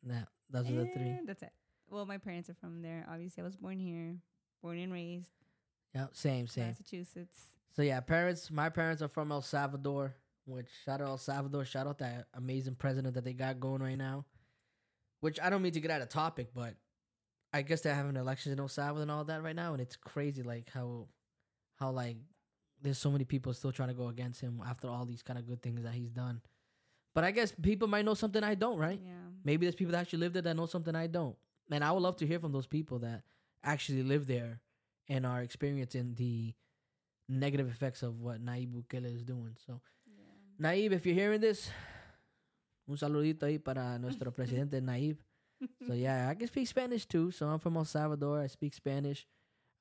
Nah, 0.03 0.23
those 0.49 0.69
are 0.69 0.73
the 0.73 0.85
three. 0.87 1.09
Eh, 1.09 1.19
that's 1.25 1.43
it. 1.43 1.51
Well, 1.89 2.05
my 2.05 2.17
parents 2.17 2.49
are 2.49 2.53
from 2.55 2.81
there. 2.81 3.05
Obviously, 3.09 3.41
I 3.41 3.45
was 3.45 3.55
born 3.55 3.79
here, 3.79 4.15
born 4.61 4.77
and 4.77 4.91
raised, 4.91 5.31
Yeah, 5.95 6.07
same, 6.11 6.47
same. 6.47 6.67
Massachusetts. 6.67 7.39
So 7.75 7.81
yeah, 7.81 7.99
parents. 8.01 8.49
My 8.51 8.69
parents 8.69 9.01
are 9.01 9.07
from 9.07 9.31
El 9.31 9.41
Salvador. 9.41 10.15
Which 10.45 10.67
shout 10.85 11.01
out 11.01 11.07
El 11.07 11.17
Salvador. 11.17 11.65
Shout 11.65 11.87
out 11.87 11.97
that 11.99 12.27
amazing 12.33 12.75
president 12.75 13.15
that 13.15 13.23
they 13.25 13.33
got 13.33 13.59
going 13.59 13.81
right 13.81 13.97
now. 13.97 14.25
Which 15.19 15.39
I 15.41 15.49
don't 15.49 15.61
mean 15.61 15.73
to 15.73 15.79
get 15.81 15.91
out 15.91 16.01
of 16.01 16.09
topic, 16.09 16.49
but 16.53 16.75
I 17.53 17.61
guess 17.63 17.81
they're 17.81 17.95
having 17.95 18.15
elections 18.15 18.53
in 18.53 18.59
El 18.59 18.67
Salvador 18.67 19.01
and 19.03 19.11
all 19.11 19.25
that 19.25 19.43
right 19.43 19.55
now, 19.55 19.73
and 19.73 19.81
it's 19.81 19.95
crazy 19.95 20.43
like 20.43 20.69
how, 20.73 21.07
how 21.79 21.91
like 21.91 22.17
there's 22.81 22.97
so 22.97 23.09
many 23.11 23.25
people 23.25 23.53
still 23.53 23.71
trying 23.71 23.89
to 23.89 23.95
go 23.95 24.07
against 24.09 24.39
him 24.41 24.61
after 24.65 24.87
all 24.87 25.05
these 25.05 25.23
kind 25.23 25.39
of 25.39 25.47
good 25.47 25.61
things 25.61 25.83
that 25.83 25.93
he's 25.93 26.11
done. 26.11 26.41
But 27.17 27.23
I 27.23 27.31
guess 27.31 27.51
people 27.51 27.87
might 27.87 28.05
know 28.05 28.13
something 28.13 28.43
I 28.43 28.53
don't, 28.53 28.77
right? 28.77 28.99
Yeah. 29.03 29.11
Maybe 29.43 29.65
there's 29.65 29.73
people 29.73 29.93
that 29.93 30.01
actually 30.01 30.19
live 30.19 30.33
there 30.33 30.43
that 30.43 30.55
know 30.55 30.67
something 30.67 30.93
I 30.95 31.07
don't. 31.07 31.35
And 31.71 31.83
I 31.83 31.91
would 31.91 32.03
love 32.03 32.15
to 32.17 32.27
hear 32.27 32.39
from 32.39 32.51
those 32.51 32.67
people 32.67 32.99
that 32.99 33.23
actually 33.63 34.03
live 34.03 34.27
there 34.27 34.59
and 35.09 35.25
are 35.25 35.41
experiencing 35.41 36.13
the 36.15 36.53
negative 37.27 37.69
effects 37.69 38.03
of 38.03 38.19
what 38.21 38.45
Nayib 38.45 38.71
Bukele 38.71 39.15
is 39.15 39.23
doing. 39.23 39.57
So, 39.65 39.81
yeah. 40.05 40.69
Nayib, 40.69 40.91
if 40.91 41.07
you're 41.07 41.15
hearing 41.15 41.41
this, 41.41 41.71
un 42.87 42.97
saludito 42.97 43.47
ahí 43.47 43.57
para 43.57 43.97
nuestro 43.97 44.29
presidente 44.37 44.79
Nayib. 44.79 45.17
So, 45.87 45.93
yeah, 45.93 46.29
I 46.29 46.35
can 46.35 46.45
speak 46.45 46.67
Spanish 46.67 47.07
too. 47.07 47.31
So, 47.31 47.47
I'm 47.47 47.57
from 47.57 47.77
El 47.77 47.85
Salvador. 47.85 48.41
I 48.41 48.45
speak 48.45 48.75
Spanish. 48.75 49.25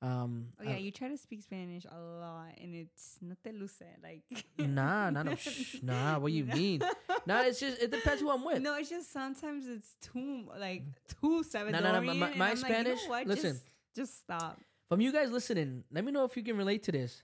Um, 0.01 0.49
Oh 0.59 0.63
yeah, 0.63 0.73
I- 0.75 0.77
you 0.77 0.91
try 0.91 1.07
to 1.07 1.17
speak 1.17 1.41
Spanish 1.41 1.85
a 1.85 1.99
lot, 1.99 2.53
and 2.61 2.75
it's 2.75 3.17
not 3.21 3.37
te 3.43 3.51
luce 3.51 3.81
like. 4.03 4.21
nah, 4.59 5.09
nah, 5.09 5.23
no, 5.23 5.33
shh, 5.35 5.77
nah. 5.81 6.19
What 6.19 6.31
you 6.31 6.45
mean? 6.45 6.81
Nah, 7.25 7.41
it's 7.41 7.59
just 7.59 7.81
it 7.81 7.89
depends 7.89 8.21
who 8.21 8.29
I'm 8.29 8.43
with. 8.45 8.61
No, 8.61 8.75
it's 8.77 8.89
just 8.91 9.11
sometimes 9.11 9.65
it's 9.67 9.95
too 10.01 10.45
like 10.59 10.83
too 11.19 11.43
Salvadorian. 11.43 11.81
no, 11.81 11.91
no, 11.93 12.01
my- 12.01 12.13
my- 12.13 12.35
my 12.35 12.51
I'm 12.51 12.61
like, 12.61 12.69
you 12.77 12.83
know 12.83 12.95
Spanish- 12.95 13.27
listen. 13.27 13.51
just, 13.53 13.65
just 13.95 14.17
stop. 14.19 14.61
From 14.89 15.01
you 15.01 15.11
guys 15.11 15.31
listening, 15.31 15.83
let 15.91 16.05
me 16.05 16.11
know 16.11 16.23
if 16.25 16.37
you 16.37 16.43
can 16.43 16.57
relate 16.57 16.83
to 16.83 16.91
this. 16.91 17.23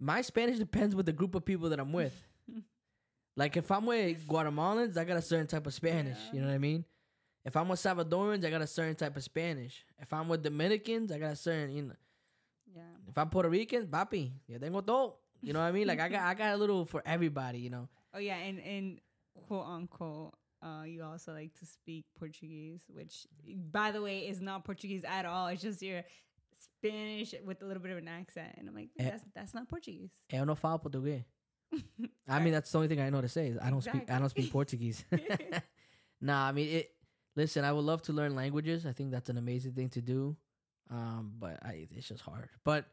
My 0.00 0.22
Spanish 0.22 0.58
depends 0.66 0.96
with 0.96 1.06
the 1.06 1.12
group 1.12 1.34
of 1.36 1.44
people 1.44 1.68
that 1.68 1.78
I'm 1.78 1.92
with. 1.92 2.20
like 3.36 3.56
if 3.56 3.70
I'm 3.70 3.86
with 3.86 4.26
Guatemalans, 4.26 4.96
I 4.96 5.04
got 5.04 5.16
a 5.18 5.22
certain 5.22 5.46
type 5.46 5.66
of 5.68 5.72
Spanish. 5.72 6.18
Yeah. 6.26 6.32
You 6.34 6.40
know 6.40 6.48
what 6.48 6.54
I 6.54 6.58
mean? 6.58 6.84
If 7.44 7.56
I'm 7.56 7.68
with 7.68 7.80
Salvadorans, 7.80 8.44
I 8.44 8.50
got 8.50 8.62
a 8.62 8.66
certain 8.66 8.94
type 8.94 9.16
of 9.16 9.22
Spanish. 9.24 9.84
If 9.98 10.12
I'm 10.12 10.28
with 10.28 10.42
Dominicans, 10.42 11.10
I 11.10 11.18
got 11.18 11.32
a 11.32 11.36
certain. 11.36 11.74
You 11.74 11.82
know, 11.82 11.94
Yeah. 12.74 12.82
if 13.08 13.18
I'm 13.18 13.28
Puerto 13.30 13.48
Rican, 13.48 13.86
papi, 13.88 14.32
ya 14.48 14.58
tengo 14.58 14.80
todo. 14.80 15.16
You 15.42 15.52
know 15.52 15.58
what 15.60 15.66
I 15.66 15.72
mean? 15.72 15.86
Like 15.88 16.00
I 16.00 16.08
got, 16.08 16.22
I 16.22 16.34
got 16.34 16.54
a 16.54 16.56
little 16.56 16.84
for 16.84 17.02
everybody. 17.04 17.58
You 17.58 17.70
know. 17.70 17.88
Oh 18.14 18.18
yeah, 18.18 18.36
and 18.36 18.60
and 18.60 19.00
quote 19.48 19.66
unquote, 19.66 20.34
uh, 20.62 20.82
you 20.84 21.02
also 21.02 21.32
like 21.32 21.54
to 21.58 21.64
speak 21.64 22.04
Portuguese, 22.18 22.82
which 22.92 23.26
by 23.72 23.90
the 23.90 24.02
way 24.02 24.28
is 24.28 24.38
not 24.42 24.64
Portuguese 24.66 25.02
at 25.02 25.24
all. 25.24 25.46
It's 25.48 25.62
just 25.62 25.80
your 25.80 26.02
Spanish 26.58 27.34
with 27.42 27.62
a 27.62 27.64
little 27.64 27.82
bit 27.82 27.90
of 27.90 27.96
an 27.96 28.06
accent, 28.08 28.52
and 28.58 28.68
I'm 28.68 28.74
like, 28.74 28.90
Eh. 28.98 29.04
that's 29.08 29.24
that's 29.34 29.54
not 29.54 29.66
Portuguese. 29.66 30.10
Eu 30.30 30.44
não 30.44 30.54
falo 30.54 30.78
português. 30.78 31.24
I 32.28 32.38
mean, 32.40 32.52
that's 32.52 32.70
the 32.70 32.76
only 32.76 32.88
thing 32.88 33.00
I 33.00 33.08
know 33.08 33.22
to 33.22 33.28
say. 33.30 33.48
Is 33.48 33.56
I 33.56 33.70
don't 33.70 33.80
speak. 33.82 34.10
I 34.10 34.18
don't 34.18 34.28
speak 34.28 34.52
Portuguese. 34.52 35.04
nah, 36.20 36.48
I 36.48 36.52
mean 36.52 36.68
it. 36.68 36.90
Listen, 37.34 37.64
I 37.64 37.72
would 37.72 37.84
love 37.84 38.02
to 38.02 38.12
learn 38.12 38.34
languages. 38.34 38.84
I 38.84 38.92
think 38.92 39.10
that's 39.10 39.30
an 39.30 39.38
amazing 39.38 39.72
thing 39.72 39.88
to 39.90 40.02
do. 40.02 40.36
Um, 40.90 41.32
but 41.38 41.58
I, 41.64 41.86
it's 41.96 42.08
just 42.08 42.22
hard. 42.22 42.50
But 42.64 42.86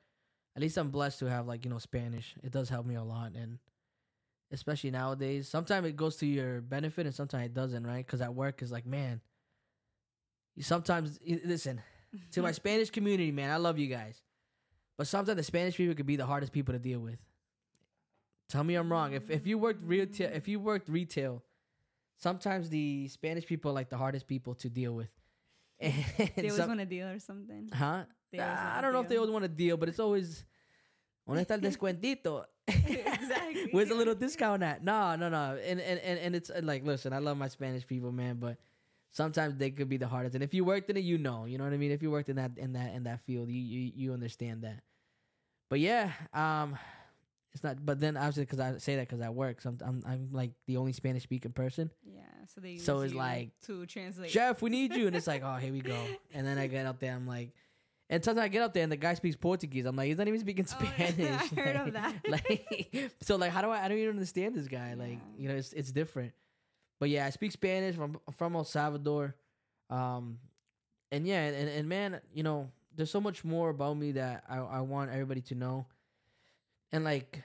at 0.56 0.62
least 0.62 0.78
I'm 0.78 0.89
blessed 0.89 1.19
to 1.19 1.25
have 1.25 1.47
like 1.47 1.65
you 1.65 1.71
know 1.71 1.78
Spanish. 1.80 2.36
It 2.43 2.52
does 2.52 2.69
help 2.69 2.86
me 2.86 2.95
a 2.95 3.04
lot, 3.04 3.34
and 3.34 3.60
especially 4.52 4.91
nowadays, 4.91 5.47
sometimes 5.47 5.88
it 5.88 5.95
goes 5.95 6.15
to 6.17 6.25
your 6.25 6.62
benefit, 6.62 7.06
and 7.06 7.13
sometimes 7.13 7.47
it 7.47 7.54
doesn't, 7.54 7.86
right? 7.86 8.06
Because 8.06 8.21
at 8.21 8.34
work 8.34 8.62
is 8.62 8.71
like, 8.71 8.86
man. 8.86 9.21
you 10.56 10.63
Sometimes 10.63 11.19
listen 11.45 11.82
to 12.32 12.41
my 12.41 12.52
Spanish 12.54 12.89
community, 12.89 13.32
man. 13.32 13.52
I 13.52 13.58
love 13.58 13.78
you 13.78 13.88
guys, 13.88 14.21
but 14.97 15.08
sometimes 15.08 15.38
the 15.38 15.43
Spanish 15.43 15.75
people 15.75 15.95
could 15.95 16.06
be 16.06 16.15
the 16.15 16.25
hardest 16.25 16.54
people 16.54 16.73
to 16.73 16.80
deal 16.80 16.99
with. 16.99 17.19
Tell 18.49 18.63
me 18.63 18.75
I'm 18.75 18.91
wrong. 18.91 19.13
If 19.13 19.30
if 19.30 19.45
you 19.45 19.58
worked 19.58 19.84
retail, 19.84 20.32
if 20.34 20.47
you 20.47 20.60
worked 20.60 20.89
retail, 20.89 21.43
sometimes 22.19 22.69
the 22.69 23.08
Spanish 23.08 23.45
people 23.45 23.71
are 23.71 23.73
like 23.73 23.89
the 23.89 23.97
hardest 23.97 24.27
people 24.27 24.53
to 24.55 24.69
deal 24.69 24.93
with. 24.93 25.10
And 25.82 25.93
they 26.36 26.43
always 26.43 26.55
some- 26.55 26.67
want 26.69 26.82
a 26.82 26.86
deal 26.86 27.08
or 27.08 27.19
something. 27.19 27.69
huh? 27.73 28.03
They 28.32 28.39
I 28.39 28.77
a 28.77 28.82
don't 28.82 28.93
know 28.93 28.99
if 29.01 29.08
they 29.08 29.17
always 29.17 29.32
want 29.32 29.43
to 29.43 29.49
deal, 29.49 29.75
but 29.77 29.89
it's 29.89 29.99
always 29.99 30.45
¿Dónde 31.27 31.41
está 31.45 31.51
el 31.55 31.62
descuentito? 31.62 32.45
Exactly. 32.67 33.69
Where's 33.71 33.89
the 33.89 33.95
little 33.95 34.15
discount 34.15 34.62
at? 34.63 34.84
No, 34.84 35.15
no, 35.15 35.29
no. 35.29 35.58
And 35.63 35.79
and 35.79 35.99
and, 35.99 36.19
and 36.19 36.36
it's 36.36 36.49
uh, 36.49 36.62
like, 36.63 36.84
listen, 36.86 37.13
I 37.13 37.19
love 37.19 37.38
my 37.38 37.47
Spanish 37.47 37.86
people, 37.88 38.12
man, 38.12 38.38
but 38.38 38.58
sometimes 39.12 39.55
they 39.58 39.71
could 39.71 39.89
be 39.89 39.97
the 39.97 40.08
hardest. 40.08 40.36
And 40.36 40.43
if 40.43 40.53
you 40.53 40.63
worked 40.65 40.89
in 40.89 40.97
it, 40.97 41.03
you 41.03 41.17
know, 41.17 41.45
you 41.45 41.58
know 41.58 41.63
what 41.63 41.73
I 41.73 41.77
mean. 41.77 41.91
If 41.91 42.01
you 42.03 42.12
worked 42.12 42.29
in 42.29 42.36
that 42.38 42.58
in 42.58 42.73
that 42.73 42.93
in 42.93 43.03
that 43.03 43.21
field, 43.25 43.49
you 43.49 43.62
you, 43.62 43.91
you 43.95 44.13
understand 44.13 44.63
that. 44.63 44.82
But 45.69 45.79
yeah, 45.79 46.12
um, 46.34 46.77
it's 47.53 47.63
not. 47.63 47.83
But 47.85 47.99
then 47.99 48.15
obviously, 48.17 48.43
because 48.45 48.59
I 48.59 48.77
say 48.77 48.95
that 48.97 49.07
because 49.07 49.21
I 49.21 49.29
work, 49.29 49.62
so 49.62 49.69
I'm, 49.69 49.77
I'm 49.85 50.03
I'm 50.05 50.29
like 50.31 50.51
the 50.67 50.77
only 50.77 50.93
Spanish 50.93 51.23
speaking 51.23 51.51
person. 51.51 51.89
Yeah. 52.05 52.21
So 52.53 52.62
they 52.62 52.77
So 52.77 53.01
it's 53.01 53.13
like, 53.13 53.51
to 53.67 53.85
translate. 53.85 54.31
Jeff, 54.31 54.62
we 54.62 54.69
need 54.69 54.93
you, 54.95 55.07
and 55.07 55.15
it's 55.15 55.27
like, 55.27 55.41
oh, 55.45 55.55
here 55.55 55.71
we 55.73 55.81
go. 55.81 55.97
And 56.33 56.45
then 56.45 56.57
I 56.57 56.67
get 56.67 56.85
up 56.85 56.99
there, 56.99 57.13
I'm 57.13 57.27
like. 57.27 57.51
And 58.12 58.25
sometimes 58.25 58.45
I 58.45 58.47
get 58.47 58.63
up 58.63 58.73
there 58.73 58.81
and 58.81 58.91
the 58.91 58.97
guy 58.97 59.13
speaks 59.13 59.35
Portuguese. 59.35 59.85
I'm 59.85 59.95
like, 59.95 60.07
he's 60.07 60.17
not 60.17 60.27
even 60.27 60.39
speaking 60.39 60.65
Oh, 60.67 60.83
yeah. 60.89 61.07
Spanish. 61.12 61.41
I 61.55 61.62
heard 61.62 61.75
of 61.88 61.93
that. 61.93 62.15
like, 62.27 63.12
so 63.21 63.35
like, 63.35 63.51
how 63.51 63.62
do 63.62 63.69
I? 63.69 63.85
I 63.85 63.88
don't 63.88 63.99
even 63.99 64.09
understand 64.15 64.55
this 64.55 64.67
guy. 64.67 64.95
Like, 64.95 65.09
Yeah. 65.09 65.17
you 65.38 65.47
know, 65.49 65.55
it's 65.55 65.73
it's 65.73 65.91
different. 65.91 66.33
But 66.99 67.09
yeah, 67.09 67.27
I 67.27 67.29
speak 67.29 67.51
Spanish 67.51 67.95
from 67.95 68.19
from 68.35 68.55
El 68.55 68.63
Salvador, 68.63 69.35
um, 69.91 70.39
and 71.12 71.27
yeah, 71.27 71.49
and, 71.49 71.69
and 71.69 71.88
man, 71.88 72.19
you 72.33 72.41
know, 72.41 72.71
there's 72.95 73.12
so 73.12 73.21
much 73.21 73.43
more 73.43 73.69
about 73.69 73.95
me 73.95 74.13
that 74.13 74.43
I 74.49 74.57
I 74.57 74.81
want 74.81 75.12
everybody 75.12 75.41
to 75.41 75.55
know, 75.55 75.85
and 76.91 77.04
like, 77.04 77.43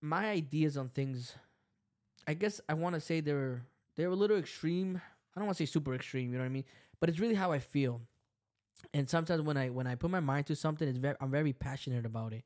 my 0.00 0.30
ideas 0.30 0.76
on 0.76 0.88
things, 0.88 1.34
I 2.26 2.34
guess 2.34 2.60
I 2.68 2.74
want 2.74 2.94
to 2.94 3.00
say 3.00 3.20
they're 3.20 3.62
they're 3.96 4.10
a 4.10 4.14
little 4.14 4.38
extreme. 4.38 5.00
I 5.34 5.40
don't 5.40 5.46
want 5.46 5.58
to 5.58 5.66
say 5.66 5.70
super 5.70 5.94
extreme. 5.94 6.30
You 6.32 6.38
know 6.38 6.44
what 6.44 6.50
I 6.50 6.54
mean? 6.54 6.64
But 7.00 7.08
it's 7.08 7.20
really 7.20 7.34
how 7.34 7.52
I 7.52 7.58
feel. 7.58 8.00
And 8.94 9.08
sometimes 9.08 9.42
when 9.42 9.56
I 9.56 9.70
when 9.70 9.86
I 9.86 9.94
put 9.94 10.10
my 10.10 10.20
mind 10.20 10.46
to 10.46 10.56
something, 10.56 10.88
it's 10.88 10.98
very 10.98 11.16
I'm 11.20 11.30
very 11.30 11.52
passionate 11.52 12.06
about 12.06 12.32
it, 12.32 12.44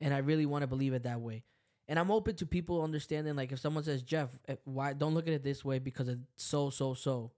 and 0.00 0.14
I 0.14 0.18
really 0.18 0.46
want 0.46 0.62
to 0.62 0.66
believe 0.68 0.94
it 0.94 1.04
that 1.04 1.20
way. 1.20 1.44
And 1.88 1.98
I'm 1.98 2.10
open 2.10 2.36
to 2.36 2.46
people 2.46 2.82
understanding. 2.82 3.36
Like 3.36 3.52
if 3.52 3.60
someone 3.60 3.84
says, 3.84 4.02
"Jeff, 4.02 4.38
eh, 4.48 4.56
why 4.64 4.92
don't 4.94 5.14
look 5.14 5.28
at 5.28 5.34
it 5.34 5.44
this 5.44 5.64
way 5.64 5.78
because 5.78 6.08
it's 6.08 6.20
so 6.36 6.70
so 6.70 6.94
so," 6.94 7.32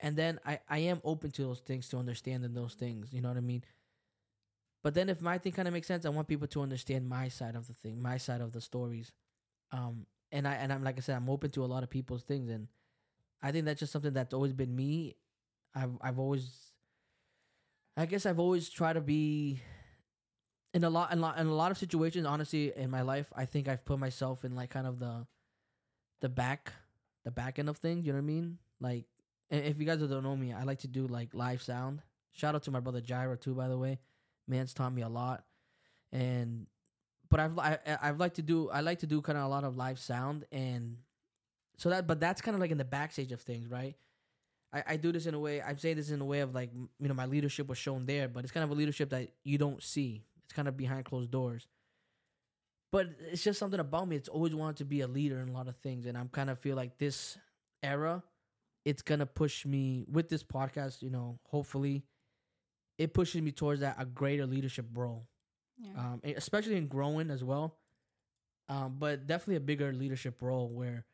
and 0.00 0.16
then 0.16 0.40
I 0.44 0.60
I 0.68 0.78
am 0.78 1.00
open 1.04 1.30
to 1.32 1.42
those 1.42 1.60
things 1.60 1.88
to 1.90 1.98
understanding 1.98 2.54
those 2.54 2.74
things. 2.74 3.12
You 3.12 3.20
know 3.22 3.28
what 3.28 3.36
I 3.38 3.40
mean? 3.40 3.64
But 4.82 4.94
then 4.94 5.08
if 5.08 5.20
my 5.20 5.38
thing 5.38 5.52
kind 5.52 5.66
of 5.66 5.74
makes 5.74 5.86
sense, 5.86 6.06
I 6.06 6.10
want 6.10 6.28
people 6.28 6.46
to 6.48 6.62
understand 6.62 7.08
my 7.08 7.28
side 7.28 7.56
of 7.56 7.66
the 7.66 7.74
thing, 7.74 8.00
my 8.00 8.18
side 8.18 8.40
of 8.40 8.52
the 8.52 8.60
stories. 8.60 9.12
Um, 9.72 10.06
and 10.30 10.46
I 10.46 10.54
and 10.54 10.72
I'm 10.72 10.84
like 10.84 10.96
I 10.98 11.00
said, 11.00 11.16
I'm 11.16 11.28
open 11.28 11.50
to 11.50 11.64
a 11.64 11.66
lot 11.66 11.82
of 11.82 11.90
people's 11.90 12.22
things, 12.22 12.50
and 12.50 12.68
I 13.42 13.52
think 13.52 13.64
that's 13.64 13.80
just 13.80 13.92
something 13.92 14.12
that's 14.12 14.34
always 14.34 14.52
been 14.52 14.74
me. 14.74 15.16
I've 15.74 15.96
I've 16.00 16.18
always, 16.18 16.74
I 17.96 18.06
guess 18.06 18.26
I've 18.26 18.38
always 18.38 18.68
tried 18.68 18.94
to 18.94 19.00
be, 19.00 19.60
in 20.76 20.84
a 20.84 20.90
lot 20.90 21.10
in, 21.10 21.18
a 21.18 21.22
lot 21.22 21.38
in 21.38 21.46
a 21.46 21.54
lot 21.54 21.70
of 21.70 21.78
situations 21.78 22.26
honestly 22.26 22.70
in 22.76 22.90
my 22.90 23.00
life 23.00 23.32
i 23.34 23.46
think 23.46 23.66
i've 23.66 23.84
put 23.86 23.98
myself 23.98 24.44
in 24.44 24.54
like 24.54 24.68
kind 24.68 24.86
of 24.86 24.98
the 24.98 25.26
the 26.20 26.28
back 26.28 26.70
the 27.24 27.30
back 27.30 27.58
end 27.58 27.70
of 27.70 27.78
things 27.78 28.04
you 28.04 28.12
know 28.12 28.18
what 28.18 28.22
i 28.22 28.26
mean 28.26 28.58
like 28.78 29.06
if 29.50 29.78
you 29.78 29.86
guys 29.86 29.98
don't 29.98 30.22
know 30.22 30.36
me 30.36 30.52
i 30.52 30.64
like 30.64 30.78
to 30.80 30.86
do 30.88 31.06
like 31.06 31.32
live 31.32 31.62
sound 31.62 32.02
shout 32.32 32.54
out 32.54 32.62
to 32.62 32.70
my 32.70 32.78
brother 32.78 33.00
gyro 33.00 33.36
too 33.36 33.54
by 33.54 33.68
the 33.68 33.78
way 33.78 33.98
man's 34.48 34.74
taught 34.74 34.92
me 34.92 35.02
a 35.02 35.08
lot 35.08 35.44
and 36.12 36.66
but 37.28 37.40
i've 37.40 37.58
I, 37.58 37.78
i've 38.02 38.18
like 38.18 38.34
to 38.34 38.42
do 38.42 38.70
i 38.70 38.80
like 38.80 39.00
to 39.00 39.06
do 39.06 39.20
kind 39.20 39.38
of 39.38 39.44
a 39.44 39.48
lot 39.48 39.64
of 39.64 39.76
live 39.76 39.98
sound 39.98 40.44
and 40.52 40.96
so 41.76 41.90
that 41.90 42.06
but 42.06 42.20
that's 42.20 42.40
kind 42.40 42.54
of 42.54 42.60
like 42.60 42.70
in 42.70 42.78
the 42.78 42.84
backstage 42.84 43.32
of 43.32 43.40
things 43.40 43.68
right 43.68 43.96
I, 44.72 44.82
I 44.86 44.96
do 44.96 45.12
this 45.12 45.26
in 45.26 45.34
a 45.34 45.38
way 45.38 45.60
I 45.62 45.74
say 45.74 45.94
this 45.94 46.10
in 46.10 46.20
a 46.20 46.24
way 46.24 46.40
of 46.40 46.54
like 46.54 46.70
you 46.74 47.08
know 47.08 47.14
my 47.14 47.26
leadership 47.26 47.68
was 47.68 47.78
shown 47.78 48.06
there, 48.06 48.28
but 48.28 48.44
it's 48.44 48.52
kind 48.52 48.64
of 48.64 48.70
a 48.70 48.74
leadership 48.74 49.10
that 49.10 49.30
you 49.44 49.58
don't 49.58 49.82
see. 49.82 50.22
It's 50.44 50.52
kind 50.52 50.68
of 50.68 50.76
behind 50.76 51.04
closed 51.04 51.30
doors. 51.30 51.66
But 52.92 53.08
it's 53.30 53.42
just 53.42 53.58
something 53.58 53.80
about 53.80 54.08
me. 54.08 54.16
It's 54.16 54.28
always 54.28 54.54
wanted 54.54 54.76
to 54.76 54.84
be 54.84 55.00
a 55.00 55.08
leader 55.08 55.40
in 55.40 55.48
a 55.48 55.52
lot 55.52 55.68
of 55.68 55.76
things, 55.76 56.06
and 56.06 56.16
I'm 56.16 56.28
kind 56.28 56.50
of 56.50 56.58
feel 56.58 56.76
like 56.76 56.98
this 56.98 57.38
era, 57.82 58.22
it's 58.84 59.02
gonna 59.02 59.26
push 59.26 59.64
me 59.64 60.04
with 60.10 60.28
this 60.28 60.42
podcast. 60.42 61.02
You 61.02 61.10
know, 61.10 61.38
hopefully, 61.44 62.04
it 62.98 63.12
pushes 63.14 63.40
me 63.42 63.52
towards 63.52 63.80
that 63.80 63.96
a 63.98 64.04
greater 64.06 64.46
leadership 64.46 64.86
role, 64.94 65.26
Yeah. 65.78 65.90
um, 66.14 66.20
especially 66.24 66.76
in 66.76 66.86
growing 66.88 67.30
as 67.30 67.42
well. 67.44 67.76
Um, 68.68 68.96
but 68.98 69.26
definitely 69.26 69.56
a 69.56 69.60
bigger 69.60 69.92
leadership 69.92 70.42
role 70.42 70.68
where 70.68 71.04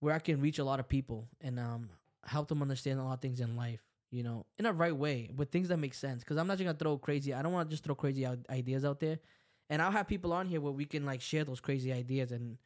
where 0.00 0.14
I 0.14 0.18
can 0.18 0.40
reach 0.40 0.58
a 0.58 0.64
lot 0.64 0.80
of 0.80 0.88
people 0.88 1.28
and 1.40 1.58
um 1.60 1.90
help 2.24 2.48
them 2.48 2.62
understand 2.62 2.98
a 3.00 3.04
lot 3.04 3.14
of 3.14 3.20
things 3.20 3.40
in 3.40 3.54
life, 3.56 3.80
you 4.10 4.22
know, 4.22 4.44
in 4.58 4.66
a 4.66 4.72
right 4.72 4.94
way, 4.96 5.30
with 5.36 5.50
things 5.50 5.68
that 5.68 5.76
make 5.78 5.94
sense. 5.94 6.22
Because 6.24 6.36
I'm 6.36 6.46
not 6.46 6.58
just 6.58 6.64
gonna 6.66 6.78
throw 6.78 6.98
crazy. 6.98 7.32
I 7.32 7.42
don't 7.42 7.52
want 7.52 7.68
to 7.68 7.72
just 7.72 7.84
throw 7.84 7.94
crazy 7.94 8.26
ideas 8.50 8.84
out 8.84 8.98
there, 9.00 9.18
and 9.68 9.80
I'll 9.80 9.90
have 9.92 10.08
people 10.08 10.32
on 10.32 10.46
here 10.48 10.60
where 10.60 10.72
we 10.72 10.84
can 10.84 11.04
like 11.06 11.20
share 11.20 11.44
those 11.44 11.60
crazy 11.60 11.92
ideas 11.92 12.32
and. 12.32 12.56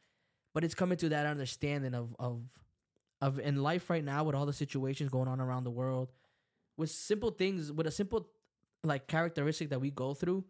But 0.53 0.63
it's 0.63 0.73
coming 0.73 0.97
to 0.99 1.09
that 1.09 1.25
understanding 1.25 1.93
of 1.93 2.15
of 2.17 2.41
of 3.21 3.39
in 3.39 3.61
life 3.61 3.89
right 3.89 4.03
now 4.03 4.23
with 4.23 4.35
all 4.35 4.45
the 4.45 4.53
situations 4.53 5.09
going 5.09 5.27
on 5.27 5.41
around 5.41 5.65
the 5.65 5.69
world, 5.71 6.13
with 6.77 6.89
simple 6.89 7.29
things, 7.31 7.73
with 7.73 7.87
a 7.87 7.91
simple 7.91 8.29
like 8.87 9.07
characteristic 9.07 9.69
that 9.69 9.81
we 9.81 9.91
go 9.91 10.13
through. 10.13 10.43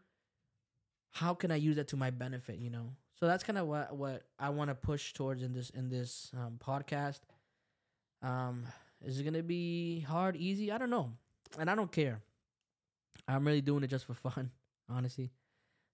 How 1.11 1.33
can 1.33 1.51
I 1.51 1.55
use 1.55 1.77
that 1.77 1.87
to 1.89 1.97
my 1.97 2.09
benefit? 2.09 2.59
You 2.59 2.69
know, 2.69 2.91
so 3.19 3.27
that's 3.27 3.43
kind 3.43 3.57
of 3.57 3.67
what 3.67 3.95
what 3.95 4.23
I 4.37 4.49
want 4.49 4.69
to 4.69 4.75
push 4.75 5.13
towards 5.13 5.43
in 5.43 5.53
this 5.53 5.69
in 5.69 5.89
this 5.89 6.31
um, 6.35 6.59
podcast. 6.63 7.19
Um, 8.21 8.65
is 9.03 9.19
it 9.19 9.23
gonna 9.23 9.43
be 9.43 10.01
hard, 10.01 10.35
easy? 10.35 10.71
I 10.71 10.77
don't 10.77 10.89
know, 10.89 11.11
and 11.57 11.69
I 11.69 11.75
don't 11.75 11.91
care. 11.91 12.21
I'm 13.27 13.45
really 13.45 13.61
doing 13.61 13.83
it 13.83 13.87
just 13.87 14.05
for 14.05 14.13
fun, 14.13 14.51
honestly. 14.89 15.31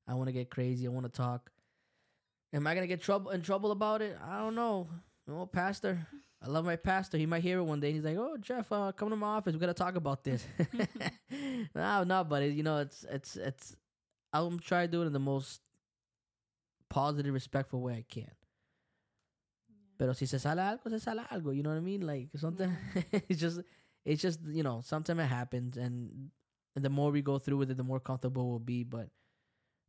I 0.07 0.15
want 0.15 0.27
to 0.27 0.33
get 0.33 0.49
crazy. 0.49 0.85
I 0.87 0.89
want 0.89 1.05
to 1.05 1.11
talk. 1.11 1.51
Am 2.53 2.65
I 2.67 2.73
gonna 2.73 2.87
get 2.87 3.01
trouble 3.01 3.31
in 3.31 3.41
trouble 3.41 3.71
about 3.71 4.01
it? 4.01 4.17
I 4.23 4.39
don't 4.39 4.55
know. 4.55 4.89
Oh, 5.29 5.45
pastor, 5.45 6.05
I 6.43 6.47
love 6.47 6.65
my 6.65 6.75
pastor. 6.75 7.17
He 7.17 7.25
might 7.25 7.43
hear 7.43 7.59
it 7.59 7.63
one 7.63 7.79
day. 7.79 7.91
He's 7.93 8.03
like, 8.03 8.17
"Oh, 8.17 8.35
Jeff, 8.37 8.71
uh, 8.71 8.91
come 8.91 9.09
to 9.11 9.15
my 9.15 9.27
office. 9.27 9.53
We 9.53 9.59
gotta 9.59 9.73
talk 9.73 9.95
about 9.95 10.23
this." 10.23 10.43
no, 11.75 12.03
no, 12.03 12.23
but 12.23 12.43
it, 12.43 12.53
you 12.53 12.63
know, 12.63 12.77
it's 12.77 13.05
it's 13.09 13.35
it's. 13.35 13.75
I'm 14.33 14.59
trying 14.59 14.87
to 14.87 14.91
do 14.91 15.01
it 15.01 15.07
in 15.07 15.13
the 15.13 15.19
most 15.19 15.61
positive, 16.89 17.33
respectful 17.33 17.81
way 17.81 17.93
I 17.93 18.05
can. 18.07 18.31
Pero 19.97 20.13
si 20.13 20.25
se 20.25 20.37
sale 20.37 20.61
algo, 20.61 20.89
se 20.89 20.99
sale 20.99 21.23
algo. 21.31 21.55
You 21.55 21.63
know 21.63 21.69
what 21.69 21.77
I 21.77 21.81
mean? 21.81 22.05
Like 22.05 22.29
something. 22.37 22.75
it's 23.11 23.39
just, 23.39 23.61
it's 24.05 24.21
just 24.21 24.39
you 24.47 24.63
know, 24.63 24.81
sometimes 24.83 25.19
it 25.19 25.25
happens, 25.25 25.77
and 25.77 26.29
the 26.75 26.89
more 26.89 27.11
we 27.11 27.21
go 27.21 27.37
through 27.39 27.57
with 27.57 27.71
it, 27.71 27.77
the 27.77 27.83
more 27.83 27.99
comfortable 27.99 28.49
we'll 28.49 28.59
be. 28.59 28.83
But 28.83 29.09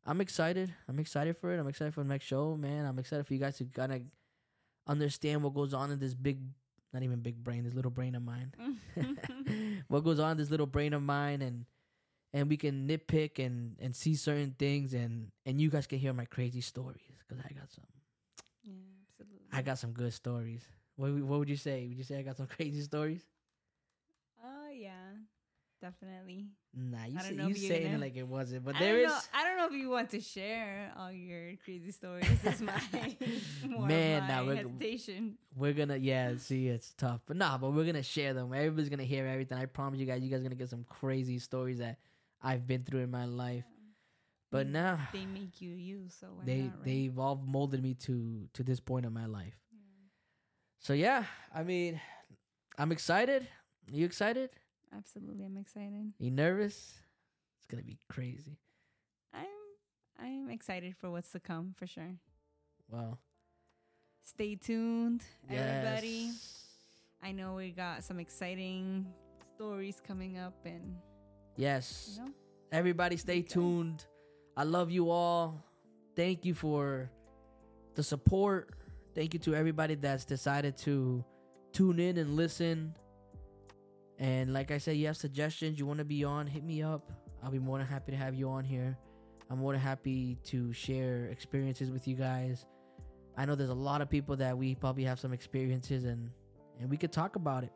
I'm 0.05 0.21
excited. 0.21 0.75
I'm 0.89 0.99
excited 0.99 1.37
for 1.37 1.55
it. 1.55 1.61
I'm 1.61 1.69
excited 1.69 1.95
for 1.95 2.03
the 2.03 2.09
next 2.09 2.27
show, 2.27 2.57
man. 2.57 2.87
I'm 2.87 2.99
excited 2.99 3.27
for 3.27 3.35
you 3.35 3.41
guys 3.41 3.57
to 3.59 3.65
kind 3.65 3.93
of 3.93 4.03
understand 4.87 5.43
what 5.43 5.55
goes 5.55 5.73
on 5.75 5.91
in 5.93 5.99
this 5.99 6.15
big, 6.15 6.41
not 6.93 7.03
even 7.03 7.21
big 7.21 7.43
brain, 7.43 7.65
this 7.65 7.75
little 7.75 7.91
brain 7.91 8.15
of 8.15 8.23
mine. 8.23 8.53
what 9.89 10.05
goes 10.05 10.21
on 10.21 10.37
this 10.37 10.51
little 10.51 10.67
brain 10.67 10.93
of 10.93 11.03
mine, 11.03 11.43
and 11.43 11.65
and 12.33 12.49
we 12.49 12.57
can 12.57 12.89
nitpick 12.89 13.39
and 13.45 13.77
and 13.81 13.95
see 13.95 14.15
certain 14.15 14.55
things, 14.59 14.95
and 14.95 15.31
and 15.47 15.61
you 15.61 15.71
guys 15.71 15.87
can 15.87 15.99
hear 15.99 16.13
my 16.13 16.25
crazy 16.25 16.61
stories 16.61 17.23
because 17.27 17.43
I 17.45 17.53
got 17.53 17.71
some. 17.71 17.85
yeah, 18.65 18.73
absolutely. 19.09 19.49
I 19.53 19.63
got 19.63 19.79
some 19.79 19.93
good 19.93 20.13
stories. 20.13 20.63
What 20.97 21.13
what 21.13 21.39
would 21.39 21.49
you 21.49 21.57
say? 21.57 21.87
Would 21.89 21.99
you 21.99 22.05
say 22.05 22.19
I 22.19 22.23
got 22.23 22.37
some 22.37 22.47
crazy 22.57 22.83
stories? 22.83 23.23
Definitely. 25.83 26.47
Nah, 26.75 27.05
you 27.07 27.19
say, 27.19 27.35
you 27.35 27.55
saying 27.57 27.93
it 27.95 28.01
like 28.01 28.17
it 28.17 28.27
wasn't, 28.27 28.65
but 28.65 28.77
I 28.77 28.79
there. 28.79 29.07
Know, 29.09 29.19
I 29.35 29.45
don't 29.45 29.57
know 29.59 29.67
if 29.67 29.73
you 29.73 29.91
want 29.91 30.09
to 30.11 30.21
share 30.21 30.91
all 30.97 31.13
your 31.13 31.57
crazy 31.65 31.91
stories. 31.91 32.25
This 32.43 32.55
is 32.55 32.63
my 32.63 32.73
more 33.69 33.87
Man, 33.89 34.23
of 34.23 34.29
nah, 34.29 34.45
we're- 34.45 34.57
hesitation. 34.59 35.37
We're 35.57 35.73
gonna 35.75 35.97
yeah, 35.97 36.37
see 36.39 36.69
it's 36.69 36.95
tough. 36.95 37.21
But 37.27 37.37
nah, 37.37 37.59
but 37.59 37.73
we're 37.73 37.85
gonna 37.85 38.03
share 38.03 38.33
them. 38.33 38.55
Everybody's 38.55 38.89
gonna 38.89 39.03
hear 39.03 39.27
everything. 39.27 39.59
I 39.59 39.67
promise 39.67 39.99
you 40.01 40.07
guys, 40.07 40.23
you 40.23 40.31
guys 40.31 40.41
are 40.41 40.45
gonna 40.45 40.55
get 40.55 40.71
some 40.71 40.85
crazy 40.89 41.39
stories 41.41 41.79
that 41.79 41.99
I've 42.41 42.67
been 42.67 42.85
through 42.85 43.01
in 43.01 43.11
my 43.11 43.27
life. 43.27 43.65
But 44.53 44.69
Mm, 44.69 44.73
nah, 44.73 44.99
they 45.13 45.27
make 45.27 45.61
you 45.61 45.71
you, 45.75 46.05
so 46.09 46.29
they 46.45 46.63
not, 46.63 46.75
right? 46.77 46.85
they've 46.85 47.19
all 47.19 47.37
molded 47.45 47.83
me 47.83 47.95
to 48.07 48.49
to 48.53 48.63
this 48.63 48.79
point 48.81 49.05
in 49.05 49.13
my 49.13 49.27
life. 49.27 49.59
Yeah, 49.73 49.81
So 50.79 50.93
yeah, 50.93 51.25
I 51.55 51.65
mean, 51.65 52.01
I'm 52.79 52.93
excited. 52.93 53.49
you 53.91 54.07
excited? 54.07 54.51
Absolutely, 54.97 55.45
I'm 55.45 55.57
excited. 55.57 56.13
you 56.19 56.31
nervous? 56.31 56.95
It's 57.59 57.67
gonna 57.67 57.83
be 57.83 57.99
crazy. 58.09 58.59
I'm 59.33 59.47
I'm 60.21 60.51
excited 60.51 60.97
for 60.97 61.11
what's 61.11 61.31
to 61.33 61.41
come 61.41 61.75
for 61.77 61.87
sure. 61.87 62.17
Wow. 62.91 63.19
Stay 64.25 64.55
tuned, 64.57 65.23
everybody. 65.51 66.31
I 67.23 67.33
know 67.33 67.55
we 67.55 67.71
got 67.71 68.05
some 68.05 68.19
exciting 68.21 69.07
stories 69.55 70.01
coming 70.07 70.39
up, 70.39 70.55
and 70.65 70.97
Yes. 71.57 72.17
you 72.19 72.25
know, 72.25 72.33
Everybody 72.73 73.17
stay 73.19 73.43
tuned. 73.43 74.07
I 74.57 74.65
love 74.65 74.91
you 74.91 75.11
all. 75.11 75.63
Thank 76.17 76.45
you 76.47 76.55
for 76.55 77.11
the 77.95 78.03
support. 78.03 78.71
Thank 79.15 79.35
you 79.35 79.41
to 79.41 79.55
everybody 79.55 79.95
that's 79.95 80.25
decided 80.25 80.77
to 80.79 81.23
tune 81.73 81.99
in 82.01 82.17
and 82.17 82.35
listen. 82.35 82.95
And 84.19 84.53
like 84.53 84.71
I 84.71 84.79
said, 84.79 84.97
you 84.97 85.07
have 85.07 85.17
suggestions, 85.17 85.79
you 85.79 85.87
want 85.87 85.99
to 85.99 86.05
be 86.05 86.23
on, 86.25 86.47
hit 86.47 86.63
me 86.65 86.83
up. 86.83 87.11
I'll 87.43 87.51
be 87.51 87.59
more 87.59 87.79
than 87.79 87.87
happy 87.87 88.13
to 88.13 88.19
have 88.19 88.35
you 88.35 88.49
on 88.51 88.65
here. 88.65 88.97
I'm 89.51 89.59
more 89.59 89.73
than 89.73 89.81
happy 89.81 90.39
to 90.45 90.73
share 90.73 91.27
experiences 91.27 91.91
with 91.91 92.07
you 92.07 92.15
guys. 92.15 92.67
I 93.37 93.45
know 93.47 93.55
there's 93.55 93.71
a 93.71 93.75
lot 93.75 94.01
of 94.01 94.09
people 94.09 94.37
that 94.37 94.57
we 94.57 94.75
probably 94.75 95.05
have 95.05 95.19
some 95.19 95.33
experiences 95.33 96.05
and 96.05 96.31
and 96.81 96.89
we 96.91 96.97
could 96.97 97.13
talk 97.13 97.37
about 97.37 97.65
it. 97.65 97.73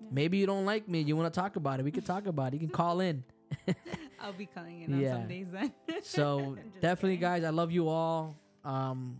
Yeah. 0.00 0.08
Maybe 0.12 0.38
you 0.38 0.46
don't 0.46 0.64
like 0.64 0.88
me, 0.88 1.00
you 1.02 1.16
want 1.16 1.32
to 1.32 1.40
talk 1.40 1.56
about 1.56 1.80
it. 1.80 1.84
We 1.84 1.90
could 1.90 2.06
talk 2.06 2.26
about 2.26 2.48
it. 2.48 2.60
You 2.60 2.60
can 2.68 2.74
call 2.74 3.00
in. 3.00 3.22
I'll 4.20 4.32
be 4.32 4.46
calling 4.46 4.82
in 4.82 4.94
on 4.94 5.00
Yeah. 5.00 5.12
some 5.14 5.28
days 5.28 5.46
then. 5.52 5.72
So 6.02 6.56
definitely, 6.80 7.16
kidding. 7.16 7.20
guys, 7.20 7.44
I 7.44 7.50
love 7.50 7.70
you 7.72 7.88
all. 7.88 8.36
Um, 8.64 9.18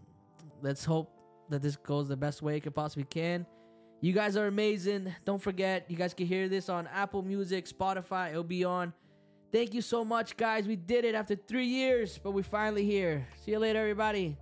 let's 0.63 0.85
hope 0.85 1.11
that 1.51 1.63
this 1.63 1.77
goes 1.77 2.09
the 2.09 2.17
best 2.17 2.43
way 2.43 2.57
it 2.57 2.61
could 2.61 2.75
possibly 2.75 3.05
can. 3.05 3.45
You 4.03 4.15
guys 4.15 4.37
are 4.37 4.47
amazing. 4.47 5.15
Don't 5.27 5.43
forget, 5.43 5.85
you 5.89 5.97
guys 5.97 6.15
can 6.15 6.27
hear 6.27 6.49
this 6.49 6.71
on 6.71 6.87
Apple 6.87 7.23
Music, 7.23 7.67
Spotify. 7.67 8.31
It'll 8.31 8.43
be 8.43 8.65
on. 8.65 8.95
Thank 9.53 9.75
you 9.75 9.83
so 9.83 10.05
much, 10.05 10.37
guys. 10.37 10.67
We 10.67 10.77
did 10.77 11.05
it 11.05 11.15
after 11.15 11.37
three 11.37 11.67
years, 11.67 12.19
but 12.19 12.31
we're 12.31 12.43
finally 12.43 12.87
here. 12.87 13.27
See 13.45 13.51
you 13.51 13.59
later, 13.59 13.81
everybody. 13.81 14.39